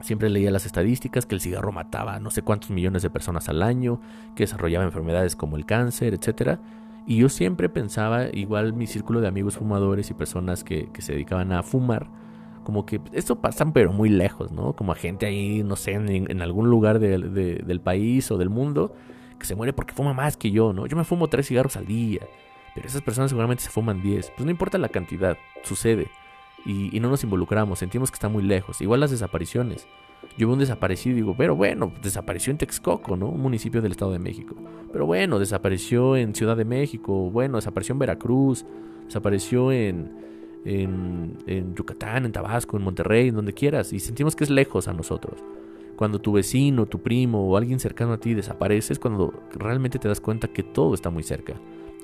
Siempre 0.00 0.30
leía 0.30 0.50
las 0.50 0.66
estadísticas 0.66 1.26
que 1.26 1.34
el 1.34 1.40
cigarro 1.40 1.72
mataba 1.72 2.18
no 2.20 2.30
sé 2.30 2.42
cuántos 2.42 2.70
millones 2.70 3.02
de 3.02 3.10
personas 3.10 3.48
al 3.48 3.62
año, 3.62 4.00
que 4.34 4.44
desarrollaba 4.44 4.84
enfermedades 4.84 5.36
como 5.36 5.56
el 5.56 5.66
cáncer, 5.66 6.14
etc. 6.14 6.58
Y 7.06 7.18
yo 7.18 7.28
siempre 7.28 7.68
pensaba, 7.68 8.26
igual 8.32 8.72
mi 8.72 8.86
círculo 8.86 9.20
de 9.20 9.28
amigos 9.28 9.56
fumadores 9.58 10.10
y 10.10 10.14
personas 10.14 10.64
que, 10.64 10.88
se 10.98 11.12
dedicaban 11.12 11.52
a 11.52 11.62
fumar, 11.62 12.08
como 12.64 12.86
que 12.86 13.00
esto 13.12 13.40
pasa 13.40 13.64
pero 13.72 13.92
muy 13.92 14.08
lejos, 14.08 14.52
¿no? 14.52 14.74
Como 14.74 14.92
a 14.92 14.94
gente 14.94 15.26
ahí, 15.26 15.62
no 15.62 15.76
sé, 15.76 15.92
en, 15.92 16.42
algún 16.42 16.70
lugar 16.70 16.98
del 16.98 17.80
país 17.82 18.30
o 18.30 18.38
del 18.38 18.50
mundo 18.50 18.94
que 19.38 19.46
se 19.46 19.54
muere 19.54 19.72
porque 19.72 19.94
fuma 19.94 20.12
más 20.12 20.36
que 20.36 20.50
yo, 20.50 20.72
¿no? 20.72 20.86
Yo 20.86 20.96
me 20.96 21.04
fumo 21.04 21.28
tres 21.28 21.48
cigarros 21.48 21.76
al 21.76 21.86
día, 21.86 22.20
pero 22.74 22.86
esas 22.86 23.00
personas 23.00 23.30
seguramente 23.30 23.64
se 23.64 23.70
fuman 23.70 24.02
diez. 24.02 24.30
Pues 24.36 24.44
no 24.44 24.50
importa 24.50 24.76
la 24.76 24.90
cantidad, 24.90 25.36
sucede 25.62 26.08
y, 26.64 26.98
no 27.00 27.08
nos 27.08 27.24
involucramos, 27.24 27.78
sentimos 27.78 28.10
que 28.10 28.16
está 28.16 28.28
muy 28.28 28.42
lejos. 28.42 28.80
Igual 28.80 29.00
las 29.00 29.10
desapariciones. 29.10 29.86
Yo 30.36 30.46
veo 30.46 30.54
un 30.54 30.60
desaparecido 30.60 31.14
y 31.14 31.20
digo, 31.20 31.34
pero 31.36 31.56
bueno, 31.56 31.92
desapareció 32.02 32.50
en 32.50 32.58
Texcoco, 32.58 33.16
¿no? 33.16 33.28
Un 33.28 33.40
municipio 33.40 33.80
del 33.80 33.92
Estado 33.92 34.12
de 34.12 34.18
México. 34.18 34.54
Pero 34.92 35.06
bueno, 35.06 35.38
desapareció 35.38 36.16
en 36.16 36.34
Ciudad 36.34 36.56
de 36.56 36.64
México, 36.64 37.30
bueno, 37.30 37.56
desapareció 37.56 37.94
en 37.94 37.98
Veracruz, 38.00 38.64
desapareció 39.06 39.72
en, 39.72 40.12
en, 40.64 41.38
en 41.46 41.74
Yucatán, 41.74 42.26
en 42.26 42.32
Tabasco, 42.32 42.76
en 42.76 42.84
Monterrey, 42.84 43.28
en 43.28 43.36
donde 43.36 43.54
quieras. 43.54 43.92
Y 43.92 44.00
sentimos 44.00 44.36
que 44.36 44.44
es 44.44 44.50
lejos 44.50 44.88
a 44.88 44.92
nosotros. 44.92 45.42
Cuando 45.96 46.18
tu 46.18 46.32
vecino, 46.32 46.86
tu 46.86 47.00
primo 47.00 47.46
o 47.46 47.56
alguien 47.56 47.78
cercano 47.78 48.12
a 48.12 48.18
ti 48.18 48.34
desaparece 48.34 48.92
es 48.92 48.98
cuando 48.98 49.34
realmente 49.52 49.98
te 49.98 50.08
das 50.08 50.20
cuenta 50.20 50.48
que 50.48 50.62
todo 50.62 50.94
está 50.94 51.10
muy 51.10 51.22
cerca. 51.22 51.54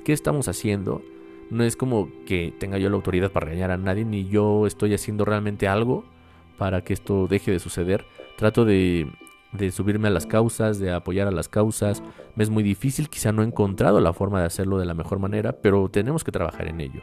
¿Qué 0.04 0.12
estamos 0.12 0.48
haciendo? 0.48 1.02
No 1.50 1.62
es 1.62 1.76
como 1.76 2.08
que 2.26 2.52
tenga 2.58 2.78
yo 2.78 2.88
la 2.90 2.96
autoridad 2.96 3.30
para 3.30 3.46
regañar 3.46 3.70
a 3.70 3.76
nadie, 3.76 4.04
ni 4.04 4.26
yo 4.26 4.66
estoy 4.66 4.94
haciendo 4.94 5.24
realmente 5.24 5.68
algo 5.68 6.04
para 6.58 6.82
que 6.82 6.92
esto 6.92 7.26
deje 7.28 7.52
de 7.52 7.58
suceder. 7.58 8.04
Trato 8.36 8.64
de, 8.64 9.08
subirme 9.70 10.08
a 10.08 10.10
las 10.10 10.26
causas, 10.26 10.78
de 10.78 10.92
apoyar 10.92 11.28
a 11.28 11.30
las 11.30 11.48
causas. 11.48 12.02
Me 12.34 12.42
es 12.42 12.50
muy 12.50 12.62
difícil, 12.62 13.08
quizá 13.08 13.32
no 13.32 13.42
he 13.42 13.46
encontrado 13.46 14.00
la 14.00 14.12
forma 14.12 14.40
de 14.40 14.46
hacerlo 14.46 14.78
de 14.78 14.86
la 14.86 14.94
mejor 14.94 15.18
manera, 15.18 15.52
pero 15.52 15.88
tenemos 15.88 16.24
que 16.24 16.32
trabajar 16.32 16.68
en 16.68 16.80
ello. 16.80 17.02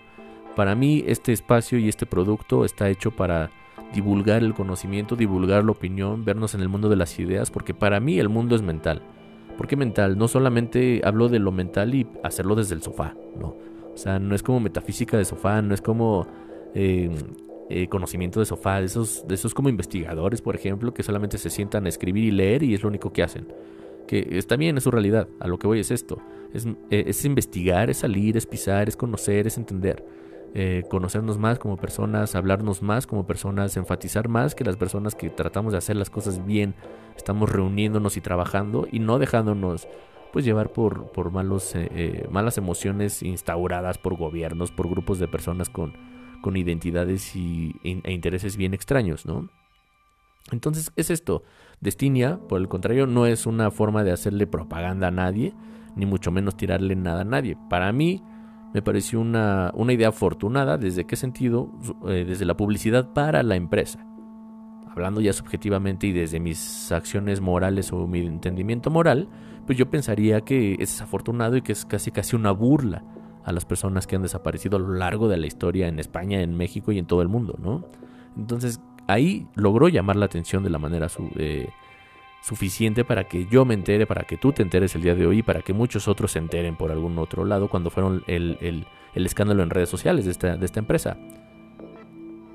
Para 0.56 0.76
mí 0.76 1.04
este 1.08 1.32
espacio 1.32 1.80
y 1.80 1.88
este 1.88 2.06
producto 2.06 2.66
está 2.66 2.90
hecho 2.90 3.12
para 3.12 3.50
divulgar 3.94 4.44
el 4.44 4.54
conocimiento, 4.54 5.16
divulgar 5.16 5.64
la 5.64 5.72
opinión, 5.72 6.26
vernos 6.26 6.54
en 6.54 6.62
el 6.62 6.70
mundo 6.70 6.90
de 6.90 6.96
las 6.96 7.18
ideas, 7.18 7.50
porque 7.50 7.74
para 7.74 8.00
mí 8.00 8.20
el 8.20 8.30
mundo 8.30 8.56
es 8.56 8.62
mental. 8.62 9.02
¿Por 9.58 9.68
qué 9.68 9.76
mental? 9.76 10.18
No 10.18 10.28
solamente 10.28 11.02
hablo 11.04 11.30
de 11.30 11.40
lo 11.40 11.52
mental 11.52 11.94
y 11.96 12.08
hacerlo 12.24 12.56
desde 12.56 12.76
el 12.76 12.82
sofá, 12.82 13.16
no 13.40 13.73
o 13.94 13.98
sea, 13.98 14.20
no 14.20 14.36
es 14.36 14.44
como 14.44 14.60
metafísica 14.60 15.18
de 15.18 15.26
sofá, 15.26 15.62
no 15.62 15.74
es 15.74 15.82
como 15.82 16.26
eh, 16.74 17.10
eh, 17.70 17.88
conocimiento 17.88 18.40
de 18.40 18.46
sofá, 18.46 18.80
de 18.80 18.86
esos, 18.86 19.28
de 19.28 19.36
esos 19.36 19.54
como 19.54 19.70
investigadores, 19.70 20.42
por 20.42 20.56
ejemplo, 20.56 20.94
que 20.94 21.04
solamente 21.04 21.38
se 21.38 21.50
sientan 21.50 21.86
a 21.86 21.90
escribir 21.90 22.24
y 22.26 22.32
leer 22.32 22.64
y 22.64 22.74
es 22.74 22.82
lo 22.82 22.90
único 22.90 23.14
que 23.14 23.24
hacen. 23.24 23.48
Que 24.08 24.28
está 24.32 24.56
bien, 24.56 24.78
es 24.78 24.84
su 24.84 24.92
realidad. 24.92 25.28
A 25.40 25.48
lo 25.48 25.58
que 25.58 25.68
voy 25.68 25.80
es 25.80 25.92
esto. 25.92 26.18
Es, 26.54 26.66
eh, 26.66 27.06
es 27.08 27.24
investigar, 27.24 27.90
es 27.90 27.98
salir, 27.98 28.36
es 28.36 28.46
pisar, 28.46 28.90
es 28.90 28.98
conocer, 28.98 29.48
es 29.48 29.58
entender. 29.58 30.04
conocernos 30.88 31.40
más 31.40 31.58
como 31.58 31.78
personas, 31.78 32.36
hablarnos 32.36 32.84
más 32.84 33.08
como 33.08 33.26
personas, 33.26 33.76
enfatizar 33.76 34.28
más 34.28 34.54
que 34.54 34.64
las 34.64 34.76
personas 34.76 35.16
que 35.16 35.32
tratamos 35.32 35.72
de 35.72 35.80
hacer 35.80 35.96
las 35.96 36.12
cosas 36.12 36.46
bien, 36.46 36.76
estamos 37.18 37.50
reuniéndonos 37.50 38.18
y 38.18 38.22
trabajando 38.22 38.88
y 38.92 39.00
no 39.00 39.18
dejándonos 39.18 39.88
pues 40.34 40.44
llevar 40.44 40.74
por, 40.74 41.12
por 41.12 41.32
malos, 41.32 41.76
eh, 41.76 41.88
eh, 41.94 42.28
malas 42.32 42.58
emociones 42.58 43.22
instauradas 43.22 44.00
por 44.00 44.18
gobiernos, 44.18 44.72
por 44.72 44.90
grupos 44.90 45.20
de 45.20 45.28
personas 45.28 45.70
con, 45.70 45.94
con 46.42 46.58
identidades 46.58 47.36
y, 47.36 47.76
e 47.84 48.12
intereses 48.12 48.58
bien 48.58 48.74
extraños, 48.74 49.28
¿no? 49.28 49.48
Entonces 50.52 50.92
es 50.96 51.12
esto, 51.12 51.44
Destinia, 51.80 52.40
por 52.50 52.60
el 52.60 52.68
contrario, 52.68 53.06
no 53.06 53.28
es 53.28 53.46
una 53.46 53.70
forma 53.70 54.04
de 54.04 54.12
hacerle 54.12 54.48
propaganda 54.48 55.08
a 55.08 55.12
nadie, 55.12 55.54
ni 55.96 56.08
mucho 56.08 56.32
menos 56.32 56.58
tirarle 56.58 56.96
nada 56.96 57.22
a 57.22 57.26
nadie. 57.26 57.56
Para 57.70 57.94
mí 57.94 58.24
me 58.74 58.82
pareció 58.82 59.22
una, 59.22 59.72
una 59.76 59.94
idea 59.94 60.10
afortunada, 60.10 60.80
¿desde 60.80 61.06
qué 61.06 61.16
sentido? 61.16 61.70
Eh, 62.08 62.26
desde 62.28 62.46
la 62.46 62.58
publicidad 62.58 63.14
para 63.14 63.44
la 63.44 63.56
empresa. 63.56 64.04
Hablando 64.90 65.22
ya 65.22 65.32
subjetivamente 65.32 66.08
y 66.08 66.12
desde 66.12 66.40
mis 66.40 66.92
acciones 66.92 67.40
morales 67.40 67.94
o 67.94 68.08
mi 68.08 68.20
entendimiento 68.20 68.90
moral, 68.90 69.30
pues 69.66 69.78
yo 69.78 69.90
pensaría 69.90 70.42
que 70.42 70.74
es 70.74 70.92
desafortunado 70.92 71.58
y 71.58 71.62
que 71.62 71.72
es 71.72 71.86
casi 71.86 72.12
casi 72.12 72.36
una 72.36 72.52
burla 72.52 73.04
a 73.44 73.52
las 73.52 73.66
personas 73.66 74.08
que 74.08 74.16
han 74.16 74.22
desaparecido 74.22 74.78
a 74.78 74.80
lo 74.80 74.94
largo 74.94 75.28
de 75.28 75.38
la 75.38 75.48
historia 75.48 75.88
en 75.88 76.00
España, 76.00 76.42
en 76.42 76.56
México 76.56 76.92
y 76.92 77.00
en 77.00 77.06
todo 77.06 77.22
el 77.22 77.28
mundo, 77.28 77.56
¿no? 77.62 77.86
Entonces 78.38 78.82
ahí 79.08 79.48
logró 79.56 79.90
llamar 79.90 80.16
la 80.16 80.26
atención 80.26 80.64
de 80.64 80.70
la 80.70 80.80
manera 80.80 81.08
eh, 81.36 81.70
suficiente 82.42 83.04
para 83.04 83.26
que 83.26 83.46
yo 83.48 83.66
me 83.66 83.74
entere, 83.74 84.06
para 84.06 84.24
que 84.24 84.38
tú 84.38 84.52
te 84.54 84.64
enteres 84.64 84.96
el 84.96 85.02
día 85.02 85.16
de 85.16 85.26
hoy 85.26 85.40
y 85.40 85.44
para 85.44 85.62
que 85.62 85.74
muchos 85.74 86.08
otros 86.08 86.32
se 86.32 86.40
enteren 86.40 86.76
por 86.76 86.92
algún 86.92 87.18
otro 87.20 87.46
lado 87.46 87.70
cuando 87.70 87.90
fueron 87.90 88.24
el, 88.28 88.58
el, 88.62 88.86
escándalo 89.26 89.64
en 89.64 89.70
redes 89.70 89.90
sociales 89.90 90.26
de 90.26 90.32
esta, 90.32 90.58
de 90.58 90.66
esta 90.66 90.80
empresa. 90.80 91.18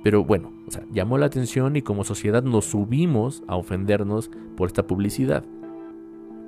Pero 0.02 0.24
bueno, 0.24 0.52
o 0.66 0.70
sea, 0.70 0.84
llamó 0.92 1.18
la 1.18 1.26
atención 1.26 1.76
y 1.76 1.82
como 1.82 2.04
sociedad 2.04 2.42
nos 2.42 2.66
subimos 2.66 3.42
a 3.48 3.56
ofendernos 3.56 4.30
por 4.56 4.68
esta 4.68 4.86
publicidad. 4.86 5.44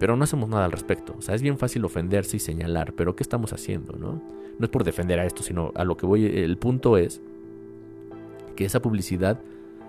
Pero 0.00 0.16
no 0.16 0.25
hacemos 0.25 0.49
nada 0.49 0.64
al 0.64 0.73
respecto. 0.73 1.14
O 1.19 1.23
sea, 1.23 1.35
es 1.35 1.42
bien 1.42 1.59
fácil 1.59 1.85
ofenderse 1.85 2.38
y 2.38 2.40
señalar, 2.40 2.95
pero 2.95 3.14
¿qué 3.14 3.23
estamos 3.23 3.52
haciendo, 3.52 3.92
no? 3.99 4.23
No 4.59 4.64
es 4.64 4.71
por 4.71 4.83
defender 4.83 5.21
a 5.21 5.26
esto, 5.26 5.42
sino 5.42 5.73
a 5.75 5.85
lo 5.85 5.99
que 5.99 6.07
voy. 6.07 6.25
El 6.25 6.57
punto 6.57 6.97
es 6.97 7.21
que 8.57 8.64
esa 8.64 8.80
publicidad 8.80 9.38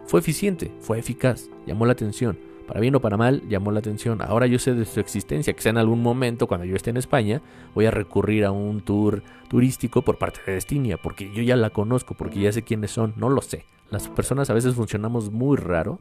fue 0.06 0.20
eficiente, 0.20 0.70
fue 0.82 1.00
eficaz, 1.00 1.50
llamó 1.66 1.86
la 1.86 1.94
atención. 1.94 2.38
Para 2.68 2.82
bien 2.82 2.94
o 2.96 3.00
para 3.00 3.16
mal, 3.16 3.42
llamó 3.48 3.72
la 3.72 3.80
atención. 3.80 4.22
Ahora 4.22 4.48
yo 4.48 4.60
sé 4.60 4.74
de 4.74 4.84
su 4.84 5.00
existencia, 5.00 5.56
sea 5.58 5.70
en 5.70 5.78
algún 5.78 6.04
momento, 6.04 6.46
cuando 6.46 6.66
yo 6.66 6.76
esté 6.76 6.90
en 6.90 6.98
España, 6.98 7.42
voy 7.74 7.86
a 7.86 7.92
recurrir 7.92 8.44
a 8.44 8.52
un 8.52 8.82
tour 8.82 9.24
turístico 9.48 10.02
por 10.02 10.18
parte 10.18 10.42
de 10.46 10.54
Destinia, 10.54 10.98
porque 10.98 11.32
yo 11.34 11.42
ya 11.42 11.56
la 11.56 11.70
conozco, 11.70 12.16
porque 12.16 12.42
ya 12.42 12.52
sé 12.52 12.64
quiénes 12.64 12.92
son, 12.92 13.14
no 13.16 13.30
lo 13.30 13.42
sé. 13.42 13.66
Las 13.90 14.10
personas 14.10 14.50
a 14.50 14.54
veces 14.54 14.76
funcionamos 14.76 15.32
muy 15.32 15.56
raro 15.56 16.00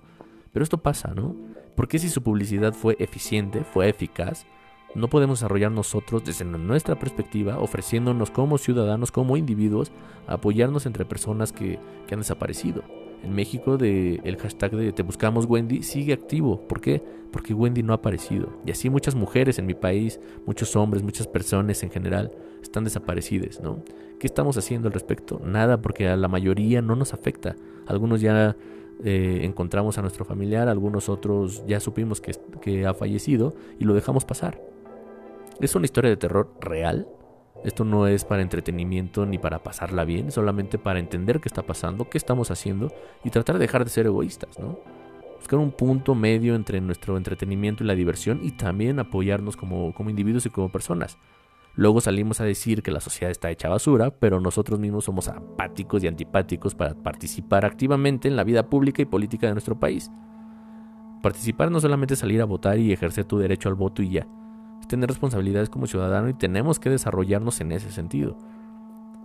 pero 0.53 0.63
esto 0.63 0.79
pasa, 0.79 1.13
¿no? 1.15 1.37
Porque 1.75 1.99
si 1.99 2.09
su 2.09 2.23
publicidad 2.23 2.73
fue 2.75 2.97
eficiente, 2.99 3.65
fue 3.65 3.89
eficaz, 3.89 4.47
no 4.95 5.09
podemos 5.09 5.39
desarrollar 5.39 5.71
nosotros 5.71 6.25
desde 6.25 6.45
nuestra 6.45 6.99
perspectiva, 6.99 7.61
ofreciéndonos 7.61 8.31
como 8.31 8.59
ciudadanos, 8.59 9.13
como 9.13 9.37
individuos, 9.37 9.93
apoyarnos 10.27 10.85
entre 10.85 11.05
personas 11.05 11.53
que, 11.53 11.79
han 12.11 12.19
desaparecido. 12.19 12.83
En 13.23 13.33
México 13.33 13.77
el 13.81 14.37
hashtag 14.39 14.73
de 14.73 14.93
Te 14.93 15.05
Buscamos 15.05 15.45
Wendy 15.45 15.85
sigue 15.85 16.13
activo. 16.13 16.67
¿Por 16.67 16.81
qué? 16.81 17.01
Porque 17.31 17.55
Wendy 17.55 17.85
no 17.85 17.93
ha 17.93 17.97
aparecido. 17.97 18.49
Y 18.67 18.73
así 18.73 18.91
muchas 18.91 19.15
mujeres 19.15 19.61
en 19.61 19.67
mi 19.67 19.75
país, 19.75 20.19
muchos 20.45 20.75
hombres, 20.75 21.05
muchas 21.05 21.29
personas 21.29 21.83
en 21.85 21.91
general 21.91 22.33
están 22.61 22.83
desaparecidas, 22.83 23.61
¿no? 23.61 23.85
¿Qué 24.19 24.27
estamos 24.27 24.57
haciendo 24.57 24.89
al 24.89 24.95
respecto? 24.95 25.41
Nada, 25.45 25.81
porque 25.81 26.09
a 26.09 26.17
la 26.17 26.27
mayoría 26.27 26.83
no 26.83 26.97
nos 26.97 27.15
afecta. 27.15 27.55
Algunos 27.87 28.21
ya 28.21 28.57
eh, 29.05 29.41
encontramos 29.45 29.99
a 29.99 30.03
nuestro 30.03 30.25
familiar, 30.25 30.69
algunos 30.69 31.09
otros 31.09 31.65
ya 31.67 31.81
supimos 31.81 32.21
que, 32.21 32.33
que 32.61 32.87
ha 32.87 32.95
fallecido 32.95 33.55
y 33.79 33.85
lo 33.85 33.95
dejamos 33.95 34.25
pasar. 34.25 34.61
Es 35.61 35.75
una 35.75 35.85
historia 35.85 36.11
de 36.11 36.17
terror 36.17 36.53
real. 36.61 37.07
Esto 37.65 37.85
no 37.85 38.07
es 38.07 38.25
para 38.25 38.41
entretenimiento 38.41 39.27
ni 39.27 39.37
para 39.37 39.63
pasarla 39.63 40.05
bien, 40.05 40.31
solamente 40.31 40.79
para 40.79 40.99
entender 40.99 41.41
qué 41.41 41.49
está 41.49 41.63
pasando, 41.63 42.09
qué 42.09 42.17
estamos 42.17 42.51
haciendo 42.51 42.91
y 43.23 43.31
tratar 43.31 43.57
de 43.57 43.61
dejar 43.61 43.85
de 43.85 43.91
ser 43.91 44.07
egoístas, 44.07 44.59
¿no? 44.59 44.79
Buscar 45.37 45.59
un 45.59 45.71
punto 45.71 46.15
medio 46.15 46.55
entre 46.55 46.81
nuestro 46.81 47.17
entretenimiento 47.17 47.85
y 47.85 47.87
la 47.87 47.95
diversión 47.95 48.41
y 48.43 48.53
también 48.53 48.99
apoyarnos 48.99 49.57
como, 49.57 49.95
como 49.95 50.09
individuos 50.09 50.47
y 50.47 50.51
como 50.51 50.71
personas. 50.71 51.19
Luego 51.75 52.01
salimos 52.01 52.41
a 52.41 52.45
decir 52.45 52.83
que 52.83 52.91
la 52.91 53.01
sociedad 53.01 53.31
está 53.31 53.51
hecha 53.51 53.69
basura, 53.69 54.11
pero 54.11 54.41
nosotros 54.41 54.79
mismos 54.79 55.05
somos 55.05 55.29
apáticos 55.29 56.03
y 56.03 56.09
antipáticos 56.09 56.75
para 56.75 56.95
participar 56.95 57.65
activamente 57.65 58.29
en 58.29 58.37
la 58.37 58.45
vida 58.45 58.69
pública 58.69 59.03
y 59.03 59.07
política 59.07 59.47
de 59.47 59.53
nuestro 59.53 59.79
país. 59.79 60.11
Participar 61.23 61.71
no 61.71 61.81
solamente 61.81 62.15
es 62.15 62.21
salir 62.21 62.41
a 62.41 62.47
votar 62.47 62.79
y 62.79 62.93
ejercer 62.93 63.25
tu 63.25 63.39
derecho 63.39 63.69
al 63.69 63.75
voto 63.75 64.03
y 64.03 64.11
ya, 64.11 64.27
es 64.81 64.89
tener 64.89 65.09
responsabilidades 65.09 65.69
como 65.69 65.87
ciudadano 65.87 66.29
y 66.29 66.35
tenemos 66.35 66.81
que 66.81 66.91
desarrollarnos 66.91 67.61
en 67.61 67.73
ese 67.73 67.93
sentido. 67.93 68.37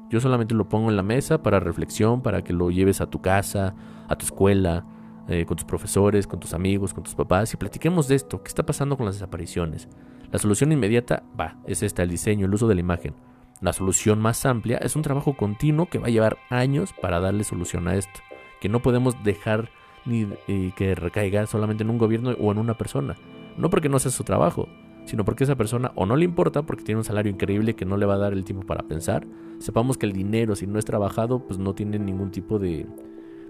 Yo 0.09 0.19
solamente 0.19 0.53
lo 0.53 0.69
pongo 0.69 0.89
en 0.89 0.97
la 0.97 1.03
mesa 1.03 1.41
para 1.41 1.59
reflexión, 1.59 2.21
para 2.21 2.43
que 2.43 2.53
lo 2.53 2.69
lleves 2.69 3.01
a 3.01 3.07
tu 3.07 3.21
casa, 3.21 3.73
a 4.07 4.15
tu 4.15 4.25
escuela, 4.25 4.85
eh, 5.27 5.45
con 5.45 5.57
tus 5.57 5.65
profesores, 5.65 6.27
con 6.27 6.39
tus 6.39 6.53
amigos, 6.53 6.93
con 6.93 7.03
tus 7.03 7.15
papás 7.15 7.51
y 7.53 7.57
platiquemos 7.57 8.07
de 8.07 8.15
esto. 8.15 8.43
¿Qué 8.43 8.49
está 8.49 8.63
pasando 8.63 8.95
con 8.95 9.07
las 9.07 9.15
desapariciones? 9.15 9.89
La 10.31 10.39
solución 10.39 10.71
inmediata, 10.71 11.23
va, 11.39 11.57
es 11.65 11.83
esta, 11.83 12.03
el 12.03 12.09
diseño, 12.09 12.45
el 12.45 12.53
uso 12.53 12.67
de 12.67 12.75
la 12.75 12.81
imagen. 12.81 13.13
La 13.61 13.73
solución 13.73 14.19
más 14.19 14.45
amplia 14.45 14.77
es 14.77 14.95
un 14.95 15.01
trabajo 15.01 15.35
continuo 15.37 15.87
que 15.87 15.99
va 15.99 16.07
a 16.07 16.11
llevar 16.11 16.37
años 16.49 16.93
para 17.01 17.19
darle 17.19 17.43
solución 17.43 17.87
a 17.87 17.95
esto. 17.95 18.19
Que 18.59 18.69
no 18.69 18.81
podemos 18.81 19.23
dejar 19.23 19.69
ni 20.05 20.27
eh, 20.47 20.71
que 20.75 20.95
recaiga 20.95 21.45
solamente 21.47 21.83
en 21.83 21.89
un 21.89 21.97
gobierno 21.97 22.31
o 22.39 22.51
en 22.51 22.57
una 22.57 22.77
persona. 22.77 23.15
No 23.57 23.69
porque 23.69 23.89
no 23.89 23.99
sea 23.99 24.11
su 24.11 24.23
trabajo, 24.23 24.67
sino 25.05 25.23
porque 25.23 25.45
esa 25.45 25.55
persona 25.55 25.91
o 25.95 26.05
no 26.05 26.15
le 26.15 26.25
importa 26.25 26.63
porque 26.63 26.83
tiene 26.83 26.99
un 26.99 27.05
salario 27.05 27.31
increíble 27.31 27.75
que 27.75 27.85
no 27.85 27.97
le 27.97 28.05
va 28.05 28.15
a 28.15 28.19
dar 28.19 28.33
el 28.33 28.43
tiempo 28.43 28.65
para 28.65 28.83
pensar. 28.83 29.25
Sepamos 29.59 29.97
que 29.97 30.05
el 30.05 30.11
dinero, 30.11 30.55
si 30.55 30.67
no 30.67 30.77
es 30.77 30.85
trabajado, 30.85 31.39
pues 31.47 31.57
no 31.57 31.73
tiene 31.73 31.97
ningún 31.97 32.31
tipo 32.31 32.59
de, 32.59 32.85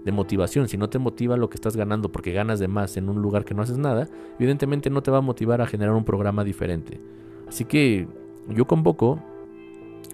de 0.06 0.12
motivación. 0.12 0.68
Si 0.68 0.78
no 0.78 0.88
te 0.88 1.00
motiva 1.00 1.36
lo 1.36 1.50
que 1.50 1.56
estás 1.56 1.76
ganando 1.76 2.12
porque 2.12 2.32
ganas 2.32 2.60
de 2.60 2.68
más 2.68 2.96
en 2.96 3.08
un 3.08 3.20
lugar 3.20 3.44
que 3.44 3.54
no 3.54 3.62
haces 3.62 3.76
nada, 3.76 4.08
evidentemente 4.38 4.88
no 4.88 5.02
te 5.02 5.10
va 5.10 5.18
a 5.18 5.20
motivar 5.20 5.60
a 5.60 5.66
generar 5.66 5.94
un 5.94 6.04
programa 6.04 6.44
diferente. 6.44 7.00
Así 7.48 7.64
que 7.64 8.06
yo 8.48 8.66
convoco 8.68 9.20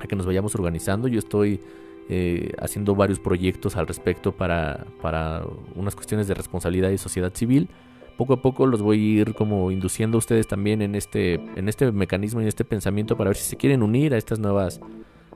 a 0.01 0.07
que 0.07 0.17
nos 0.17 0.25
vayamos 0.25 0.55
organizando. 0.55 1.09
Yo 1.09 1.19
estoy 1.19 1.61
eh, 2.09 2.53
haciendo 2.59 2.95
varios 2.95 3.21
proyectos 3.21 3.77
al 3.77 3.87
respecto 3.87 4.33
para, 4.33 4.87
para 5.03 5.45
unas 5.77 5.95
cuestiones 5.95 6.27
de 6.27 6.33
responsabilidad 6.33 6.89
y 6.89 6.97
sociedad 6.97 7.33
civil 7.35 7.69
poco 8.17 8.35
a 8.35 8.43
poco 8.43 8.67
los 8.67 8.83
voy 8.83 8.99
a 8.99 9.21
ir 9.21 9.35
como 9.35 9.71
induciendo 9.71 10.17
a 10.17 10.21
ustedes 10.21 10.47
también 10.47 10.83
en 10.83 10.95
este, 10.95 11.35
en 11.35 11.69
este 11.69 11.91
mecanismo 11.93 12.41
y 12.41 12.45
en 12.45 12.49
este 12.49 12.65
pensamiento 12.65 13.17
para 13.17 13.31
ver 13.31 13.37
si 13.37 13.49
se 13.49 13.57
quieren 13.57 13.83
unir 13.83 14.15
a 14.15 14.19
estas 14.19 14.39
nuevas, 14.39 14.81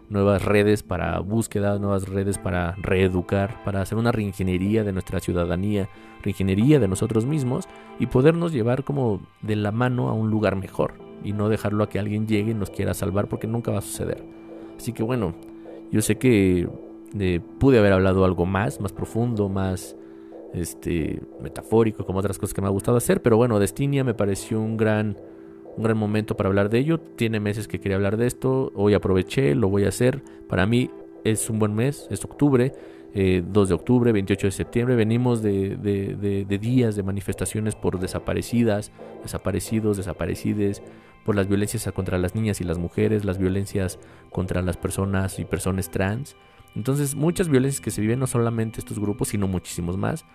nuevas 0.08 0.44
redes 0.44 0.82
para 0.82 1.18
búsqueda, 1.20 1.78
nuevas 1.78 2.08
redes 2.08 2.38
para 2.38 2.72
reeducar, 2.76 3.62
para 3.64 3.82
hacer 3.82 3.98
una 3.98 4.12
reingeniería 4.12 4.84
de 4.84 4.92
nuestra 4.92 5.20
ciudadanía, 5.20 5.88
reingeniería 6.22 6.78
de 6.78 6.88
nosotros 6.88 7.26
mismos 7.26 7.68
y 7.98 8.06
podernos 8.06 8.52
llevar 8.52 8.84
como 8.84 9.20
de 9.42 9.56
la 9.56 9.72
mano 9.72 10.08
a 10.08 10.12
un 10.12 10.30
lugar 10.30 10.56
mejor 10.56 10.94
y 11.24 11.32
no 11.32 11.48
dejarlo 11.48 11.84
a 11.84 11.88
que 11.88 11.98
alguien 11.98 12.26
llegue 12.26 12.52
y 12.52 12.54
nos 12.54 12.70
quiera 12.70 12.94
salvar 12.94 13.28
porque 13.28 13.46
nunca 13.46 13.72
va 13.72 13.78
a 13.78 13.82
suceder. 13.82 14.22
Así 14.76 14.92
que 14.92 15.02
bueno, 15.02 15.34
yo 15.90 16.02
sé 16.02 16.16
que 16.18 16.68
eh, 17.18 17.40
pude 17.58 17.78
haber 17.78 17.92
hablado 17.92 18.24
algo 18.24 18.46
más, 18.46 18.80
más 18.80 18.92
profundo, 18.92 19.48
más 19.48 19.96
este, 20.52 21.20
metafórico, 21.40 22.04
como 22.04 22.18
otras 22.18 22.38
cosas 22.38 22.54
que 22.54 22.60
me 22.60 22.66
ha 22.66 22.70
gustado 22.70 22.96
hacer. 22.96 23.22
Pero 23.22 23.36
bueno, 23.36 23.58
Destinia 23.58 24.04
me 24.04 24.14
pareció 24.14 24.60
un 24.60 24.76
gran, 24.76 25.16
un 25.76 25.84
gran 25.84 25.96
momento 25.96 26.36
para 26.36 26.48
hablar 26.48 26.70
de 26.70 26.78
ello. 26.78 26.98
Tiene 26.98 27.40
meses 27.40 27.68
que 27.68 27.80
quería 27.80 27.96
hablar 27.96 28.16
de 28.16 28.26
esto. 28.26 28.72
Hoy 28.74 28.94
aproveché, 28.94 29.54
lo 29.54 29.68
voy 29.68 29.84
a 29.84 29.88
hacer. 29.88 30.22
Para 30.48 30.66
mí 30.66 30.90
es 31.24 31.50
un 31.50 31.58
buen 31.58 31.74
mes, 31.74 32.06
es 32.10 32.24
octubre. 32.24 32.72
2 33.14 33.14
eh, 33.14 33.42
de 33.42 33.74
octubre, 33.74 34.12
28 34.12 34.48
de 34.48 34.50
septiembre, 34.50 34.94
venimos 34.94 35.40
de, 35.42 35.76
de, 35.76 36.58
días 36.58 36.96
de 36.96 37.02
manifestaciones 37.02 37.74
por 37.74 37.98
desaparecidas, 37.98 38.92
desaparecidos, 39.22 39.96
desaparecides, 39.96 40.82
por 41.24 41.34
las 41.34 41.48
violencias 41.48 41.90
contra 41.94 42.18
las 42.18 42.34
niñas 42.34 42.60
y 42.60 42.64
las 42.64 42.76
mujeres, 42.76 43.24
las 43.24 43.38
violencias 43.38 43.98
contra 44.30 44.60
las 44.60 44.76
personas 44.76 45.38
y 45.38 45.46
personas 45.46 45.90
trans. 45.90 46.36
Entonces, 46.74 47.14
muchas 47.14 47.48
violencias 47.48 47.80
que 47.80 47.90
se 47.90 48.02
viven 48.02 48.18
no 48.18 48.26
solamente 48.26 48.80
estos 48.80 48.98
grupos, 48.98 49.28
sino 49.28 49.48
muchísimos 49.48 49.96
más. 49.96 50.26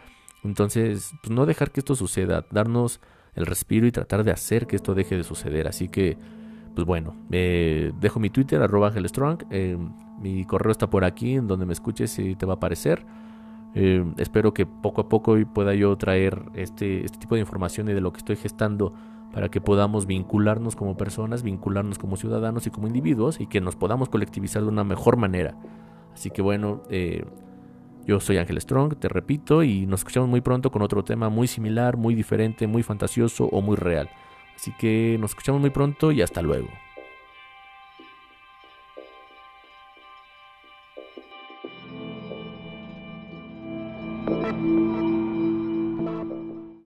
Entonces, 0.44 1.14
pues 1.22 1.30
no 1.30 1.46
dejar 1.46 1.70
que 1.70 1.82
esto 1.82 1.94
suceda, 1.94 2.48
darnos 2.50 3.00
el 3.36 3.46
respiro 3.46 3.88
y 3.88 3.92
tratar 3.92 4.24
de 4.24 4.32
hacer 4.32 4.68
que 4.68 4.76
esto 4.76 4.94
deje 4.94 5.18
de 5.18 5.24
suceder. 5.24 5.68
Así 5.68 5.88
que, 5.88 6.18
pues 6.76 6.86
bueno, 6.86 7.16
eh, 7.32 7.92
dejo 8.00 8.20
mi 8.20 8.30
Twitter, 8.30 8.62
arroba 8.62 8.88
AngelStrong. 8.88 9.46
Eh, 9.50 9.78
mi 10.20 10.46
correo 10.46 10.72
está 10.72 10.90
por 10.90 11.04
aquí, 11.04 11.36
en 11.36 11.48
donde 11.48 11.66
me 11.66 11.74
escuches 11.74 12.18
y 12.20 12.36
te 12.36 12.46
va 12.46 12.54
a 12.54 12.56
aparecer. 12.58 13.06
Eh, 13.74 14.06
espero 14.18 14.54
que 14.54 14.66
poco 14.66 15.02
a 15.02 15.10
poco 15.10 15.38
pueda 15.54 15.74
yo 15.74 15.96
traer 15.98 16.44
este, 16.56 17.06
este 17.06 17.18
tipo 17.18 17.36
de 17.36 17.42
información 17.42 17.88
y 17.90 17.94
de 17.94 18.02
lo 18.02 18.12
que 18.12 18.18
estoy 18.18 18.36
gestando 18.36 18.94
para 19.32 19.50
que 19.50 19.62
podamos 19.62 20.06
vincularnos 20.06 20.76
como 20.76 20.98
personas, 20.98 21.42
vincularnos 21.42 21.98
como 21.98 22.18
ciudadanos 22.18 22.68
y 22.68 22.70
como 22.70 22.88
individuos 22.88 23.40
y 23.40 23.48
que 23.48 23.62
nos 23.62 23.76
podamos 23.76 24.10
colectivizar 24.10 24.62
de 24.62 24.68
una 24.68 24.84
mejor 24.84 25.18
manera. 25.18 25.56
Así 26.14 26.30
que 26.30 26.42
bueno, 26.42 26.84
eh, 26.90 27.24
yo 28.06 28.20
soy 28.20 28.38
Ángel 28.38 28.60
Strong, 28.60 28.98
te 28.98 29.08
repito, 29.08 29.64
y 29.64 29.86
nos 29.86 30.02
escuchamos 30.02 30.30
muy 30.30 30.42
pronto 30.42 30.72
con 30.72 30.82
otro 30.82 31.04
tema 31.04 31.30
muy 31.30 31.48
similar, 31.48 31.98
muy 31.98 32.16
diferente, 32.16 32.68
muy 32.68 32.84
fantasioso 32.84 33.46
o 33.46 33.62
muy 33.62 33.76
real. 33.76 34.10
Así 34.56 34.72
que 34.78 35.18
nos 35.20 35.32
escuchamos 35.32 35.62
muy 35.62 35.70
pronto 35.70 36.12
y 36.12 36.22
hasta 36.22 36.42
luego. 36.42 36.68